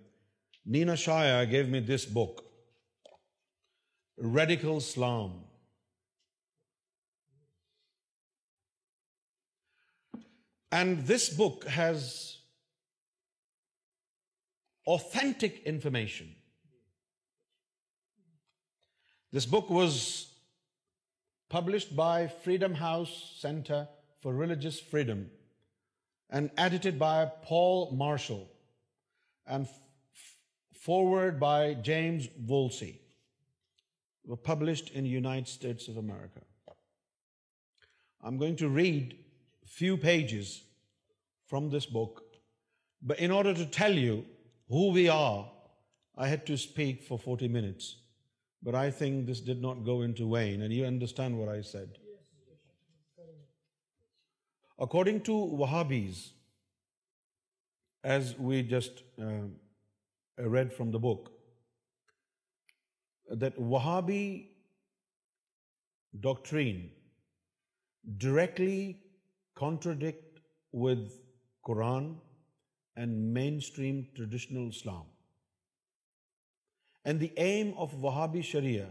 Nina 0.66 0.94
Shaya 0.94 1.48
gave 1.48 1.68
me 1.68 1.80
this 1.80 2.04
book, 2.04 2.44
Radical 4.18 4.78
Islam. 4.78 5.38
And 10.72 11.04
this 11.06 11.28
book 11.28 11.66
has 11.66 12.36
authentic 14.86 15.62
information. 15.64 16.34
This 19.32 19.46
book 19.46 19.68
was 19.68 20.32
published 21.48 21.96
by 21.96 22.28
Freedom 22.28 22.74
House 22.74 23.34
Center 23.38 23.88
for 24.20 24.32
Religious 24.32 24.78
Freedom 24.78 25.28
and 26.30 26.50
edited 26.56 26.98
by 26.98 27.28
Paul 27.42 27.90
Marshall 27.90 28.48
and 29.48 29.66
forward 30.72 31.40
by 31.40 31.74
James 31.74 32.28
Woolsey. 32.46 33.00
Were 34.24 34.36
published 34.36 34.90
in 34.90 35.02
the 35.02 35.10
United 35.10 35.48
States 35.48 35.88
of 35.88 35.96
America. 35.96 36.40
I'm 38.22 38.38
going 38.38 38.54
to 38.56 38.68
read 38.68 39.16
few 39.70 39.96
pages 39.96 40.64
from 41.46 41.70
this 41.70 41.86
book, 41.86 42.24
but 43.00 43.18
in 43.18 43.30
order 43.30 43.54
to 43.54 43.64
tell 43.64 43.92
you 43.92 44.26
who 44.68 44.90
we 44.90 45.08
are, 45.08 45.50
I 46.16 46.28
had 46.28 46.44
to 46.46 46.56
speak 46.56 47.02
for 47.02 47.18
40 47.18 47.48
minutes. 47.48 47.96
But 48.62 48.74
I 48.74 48.90
think 48.90 49.26
this 49.26 49.40
did 49.40 49.62
not 49.62 49.84
go 49.84 50.02
into 50.02 50.30
vain, 50.30 50.60
and 50.60 50.72
you 50.72 50.84
understand 50.84 51.38
what 51.38 51.48
I 51.48 51.62
said. 51.62 51.96
According 54.78 55.22
to 55.22 55.32
Wahhabis, 55.32 56.30
as 58.04 58.38
we 58.38 58.62
just 58.62 59.02
uh, 59.20 59.24
read 60.38 60.72
from 60.72 60.90
the 60.90 60.98
book, 60.98 61.32
that 63.32 63.58
Wahhabi 63.58 64.48
doctrine 66.20 66.90
directly 68.18 68.98
contradict 69.60 70.40
with 70.72 71.16
Quran 71.68 72.14
and 72.96 73.34
mainstream 73.34 74.06
traditional 74.16 74.68
Islam. 74.68 75.04
And 77.04 77.20
the 77.20 77.32
aim 77.48 77.74
of 77.76 77.94
Wahhabi 78.06 78.42
Sharia 78.42 78.88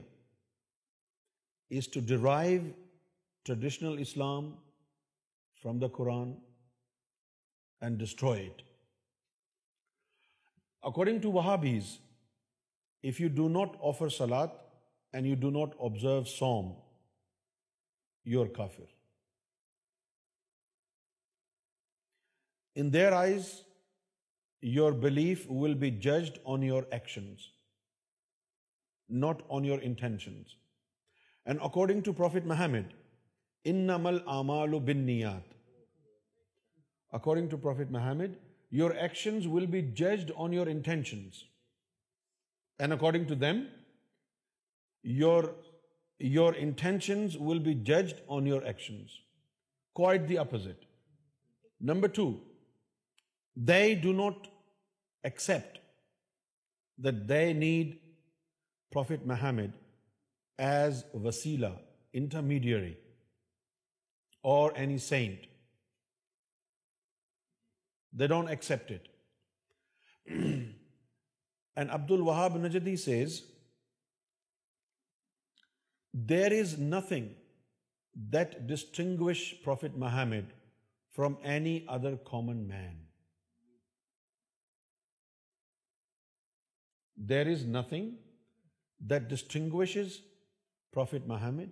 is 1.69 1.87
to 1.95 2.01
derive 2.01 2.71
traditional 3.45 3.99
Islam 4.05 4.53
from 5.61 5.79
the 5.79 5.89
Quran 5.89 6.35
and 7.81 7.97
destroy 7.97 8.35
it. 8.51 8.61
According 10.83 11.21
to 11.21 11.31
Wahhabis, 11.39 11.89
if 13.01 13.19
you 13.19 13.29
do 13.29 13.49
not 13.49 13.75
offer 13.79 14.09
salat 14.09 14.55
and 15.13 15.25
you 15.25 15.35
do 15.35 15.51
not 15.51 15.75
observe 15.89 16.31
Saum, 16.37 16.71
you're 18.23 18.47
kafir. 18.47 18.87
In 22.81 22.89
their 22.93 23.11
eyes 23.11 23.47
your 24.73 24.91
belief 25.05 25.45
will 25.61 25.73
be 25.81 25.89
judged 26.01 26.37
on 26.53 26.63
your 26.63 26.83
actions 26.93 27.41
not 29.21 29.41
on 29.57 29.65
your 29.65 29.79
intentions 29.83 30.51
and 31.45 31.61
according 31.65 32.01
to 32.05 32.13
profit 32.17 32.45
محمد 32.47 32.91
ان 33.69 33.75
نمل 33.87 34.19
بن 34.85 34.97
نیات 35.05 35.53
according 37.19 37.49
to 37.49 37.57
prophet 37.61 37.91
Muhammad 37.91 38.35
your 38.79 38.91
actions 39.05 39.47
will 39.53 39.65
be 39.71 39.81
judged 40.01 40.31
on 40.45 40.53
your 40.53 40.67
intentions 40.67 41.41
and 42.81 42.93
according 42.93 43.25
to 43.27 43.35
them 43.45 43.63
your 45.19 45.43
your 46.33 46.53
intentions 46.59 47.35
will 47.47 47.59
be 47.65 47.73
judged 47.91 48.13
on 48.37 48.47
your 48.47 48.61
actions 48.73 49.17
quite 49.95 50.27
the 50.29 50.37
opposite 50.37 50.85
number 51.89 52.07
two 52.15 52.29
they 53.67 53.83
do 54.01 54.11
not 54.13 54.45
accept 55.27 55.77
that 57.05 57.13
they 57.29 57.51
need 57.53 57.95
prophet 58.93 59.25
Muhammad 59.27 59.71
as 60.67 61.03
وسیلا 61.25 61.71
intermediary 62.19 62.93
or 64.51 64.71
any 64.83 64.97
saint 65.07 65.45
they 68.19 68.27
don't 68.33 68.49
accept 68.49 68.91
it 68.91 69.07
and 71.75 71.91
Abdul 71.91 72.11
Wahhab 72.17 72.57
Najdi 72.65 72.95
says 73.03 73.41
there 76.29 76.59
is 76.61 76.77
nothing 76.79 77.27
that 78.37 78.55
distinguish 78.71 79.53
prophet 79.65 79.97
Muhammad 80.07 80.57
from 81.15 81.33
any 81.55 81.79
other 81.99 82.15
common 82.31 82.67
man 82.67 83.05
there 87.29 87.47
is 87.51 87.63
nothing 87.69 88.09
that 89.09 89.21
ڈسٹنگز 89.29 90.13
profit 90.93 91.25
Muhammad 91.27 91.69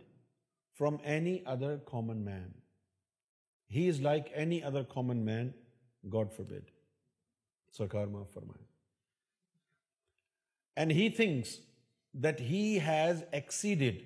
from 0.78 0.96
any 1.14 1.38
other 1.54 1.78
common 1.92 2.18
man 2.26 2.50
he 3.76 3.88
is 3.90 4.00
like 4.02 4.28
any 4.38 4.62
other 4.66 4.84
common 4.94 5.18
man 5.26 5.50
God 6.14 6.32
four 6.36 6.46
bed 6.46 6.70
سرکار 7.78 8.08
معاف 8.08 8.34
فرمائے 8.34 8.66
and 10.82 10.92
he 10.98 11.08
thinks 11.16 11.58
that 12.24 12.42
he 12.50 12.62
has 12.88 13.24
acceded 13.40 14.02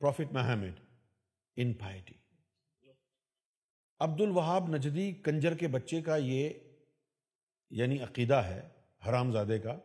profit 0.00 0.32
Muhammad 0.34 0.80
in 1.64 1.72
piety 1.80 2.14
Abdul 4.06 4.20
Wahhab 4.20 4.74
نجدی 4.76 5.10
کنجر 5.24 5.54
کے 5.58 5.68
بچے 5.76 6.00
کا 6.08 6.16
یہ 6.22 6.48
یعنی 7.80 7.98
عقیدہ 8.02 8.42
ہے 8.46 8.60
حرام 9.08 9.32
زادے 9.32 9.58
کا 9.66 9.76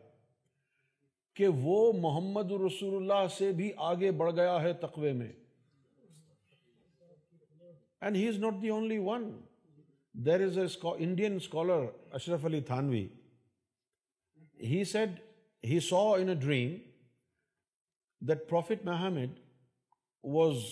کہ 1.36 1.46
وہ 1.62 1.76
محمد 2.00 2.50
رسول 2.66 2.94
اللہ 2.96 3.26
سے 3.36 3.50
بھی 3.60 3.70
آگے 3.90 4.10
بڑھ 4.20 4.34
گیا 4.36 4.60
ہے 4.62 4.72
تقوے 4.82 5.12
میں 5.20 5.32
and 8.00 8.16
he 8.16 8.26
is 8.28 8.38
not 8.38 8.62
the 8.62 8.68
only 8.76 8.98
one 9.06 9.24
there 10.26 10.40
is 10.46 10.58
a 10.58 10.64
Indian 11.04 11.36
scholar 11.36 11.84
Ashraf 12.18 12.44
Ali 12.46 12.60
Thanvi 12.72 13.06
he 14.70 14.82
said 14.92 15.18
he 15.68 15.78
saw 15.88 16.02
in 16.20 16.28
a 16.28 16.34
dream 16.48 16.76
that 18.28 18.48
prophet 18.50 18.84
Muhammad 18.84 19.38
was 20.36 20.64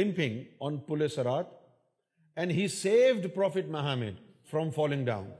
limping 0.00 0.42
on 0.66 0.76
پلے 0.90 1.08
سرات 1.14 1.46
and 2.38 2.52
he 2.52 2.68
saved 2.76 3.26
prophet 3.34 3.68
Muhammad 3.78 4.20
from 4.50 4.70
falling 4.76 5.04
down 5.06 5.30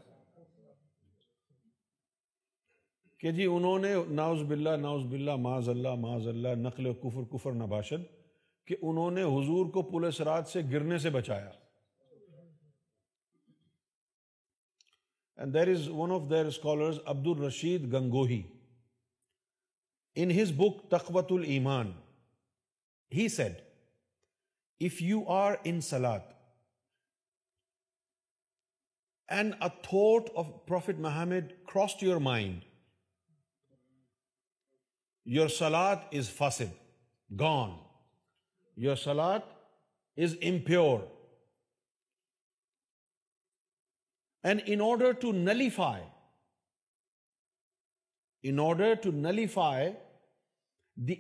کہ 3.24 3.30
جی 3.32 3.44
انہوں 3.50 3.78
نے 3.78 3.90
ناؤز 4.14 4.40
باللہ 4.48 4.70
ناؤز 4.80 5.04
باللہ 5.10 5.34
معاذ 5.42 5.68
اللہ 5.68 5.94
معاذ 5.98 6.26
اللہ 6.28 6.54
نقل 6.62 6.86
و 6.86 6.92
کفر 7.02 7.22
کفر 7.30 7.52
نباشد 7.60 8.02
کہ 8.66 8.76
انہوں 8.88 9.10
نے 9.18 9.22
حضور 9.22 9.70
کو 9.76 9.82
پولے 9.92 10.10
سرات 10.16 10.48
سے 10.48 10.60
گرنے 10.72 10.98
سے 11.04 11.10
بچایا 11.10 11.48
and 15.36 15.54
there 15.54 15.68
is 15.76 15.86
one 16.00 16.12
of 16.16 16.28
their 16.30 16.46
scholars 16.50 16.98
Abdul 17.14 17.26
Rashid 17.36 17.92
Gangohi 17.92 18.40
in 20.24 20.30
his 20.40 20.52
book 20.56 20.82
Taqwiyat 20.90 21.32
Iman 21.38 21.92
he 23.16 23.28
said 23.36 23.56
if 24.90 25.00
you 25.02 25.22
are 25.38 25.52
in 25.72 25.80
salad 25.90 26.28
and 29.40 29.54
a 29.60 29.68
thought 29.90 30.30
of 30.44 30.52
prophet 30.66 31.00
Muhammad 31.08 31.50
crossed 31.72 32.02
your 32.06 32.20
mind 32.30 32.72
your 35.24 35.48
salat 35.48 36.06
is 36.10 36.28
fasid, 36.28 36.72
gone. 37.34 37.78
Your 38.76 38.96
salat 38.96 39.42
is 40.16 40.34
impure. 40.34 41.02
And 44.42 44.60
in 44.60 44.82
order 44.82 45.12
to 45.14 45.32
nullify 45.32 46.00
the 48.42 49.98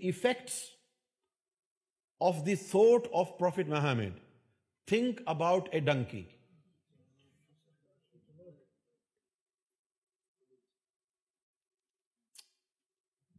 effects 0.06 0.68
of 2.20 2.44
the 2.44 2.54
thought 2.54 3.08
of 3.14 3.38
Prophet 3.38 3.66
Muhammad, 3.66 4.12
think 4.86 5.22
about 5.26 5.70
a 5.72 5.80
donkey. 5.80 6.22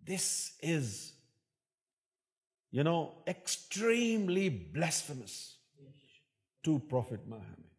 This 0.05 0.53
is, 0.61 1.11
extremely 3.27 4.49
blasphemous 4.49 5.55
to 6.61 6.79
Prophet 6.89 7.21
Muhammad. 7.25 7.71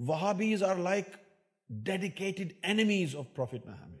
Wahhabis 0.00 0.66
are 0.66 0.76
like 0.76 1.18
dedicated 1.82 2.54
enemies 2.62 3.16
of 3.16 3.34
Prophet 3.34 3.66
Muhammad. 3.66 3.98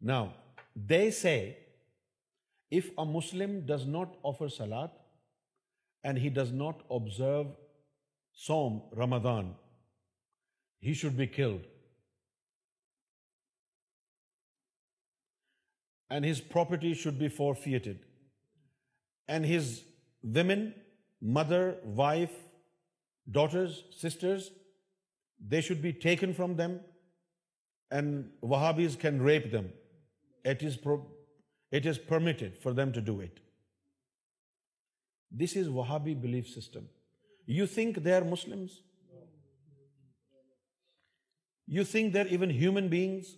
Now, 0.00 0.34
they 0.76 1.10
say, 1.10 1.58
if 2.70 2.90
a 2.96 3.04
Muslim 3.04 3.66
does 3.66 3.86
not 3.86 4.18
offer 4.22 4.48
salat 4.48 4.92
and 6.04 6.16
he 6.16 6.30
does 6.30 6.52
not 6.52 6.82
observe 6.90 7.46
Saum, 8.32 8.82
Ramadan, 8.92 9.56
he 10.80 10.94
should 10.94 11.16
be 11.16 11.26
killed. 11.26 11.62
And 16.10 16.24
his 16.24 16.40
property 16.40 16.94
should 16.94 17.18
be 17.18 17.28
forfeited. 17.28 18.04
And 19.26 19.44
his 19.44 19.82
women, 20.22 20.74
mother, 21.20 21.76
wife, 21.84 22.32
daughters, 23.30 23.84
sisters, 23.94 24.50
they 25.46 25.60
should 25.60 25.82
be 25.82 25.92
taken 25.92 26.32
from 26.32 26.56
them, 26.56 26.80
and 27.90 28.30
Wahhabis 28.42 28.98
can 28.98 29.20
rape 29.22 29.52
them. 29.52 29.72
It 30.44 30.62
is 30.62 31.98
permitted 31.98 32.58
for 32.58 32.72
them 32.72 32.92
to 32.92 33.00
do 33.00 33.20
it. 33.20 33.40
This 35.30 35.54
is 35.54 35.68
Wahhabi 35.68 36.20
belief 36.20 36.48
system. 36.48 36.88
You 37.44 37.66
think 37.66 38.02
they 38.02 38.14
are 38.14 38.24
Muslims? 38.24 38.76
You 41.70 41.84
think 41.84 42.14
they're 42.14 42.26
even 42.28 42.48
human 42.48 42.88
beings? 42.88 43.36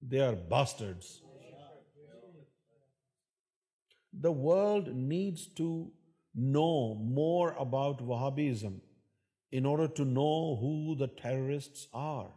They 0.00 0.20
are 0.20 0.36
bastards. 0.36 1.20
The 4.12 4.30
world 4.30 4.94
needs 4.94 5.48
to 5.56 5.90
know 6.36 6.94
more 6.94 7.56
about 7.58 7.98
Wahhabism 7.98 8.78
in 9.50 9.66
order 9.66 9.88
to 9.88 10.04
know 10.04 10.56
who 10.60 10.94
the 10.96 11.08
terrorists 11.08 11.88
are. 11.92 12.28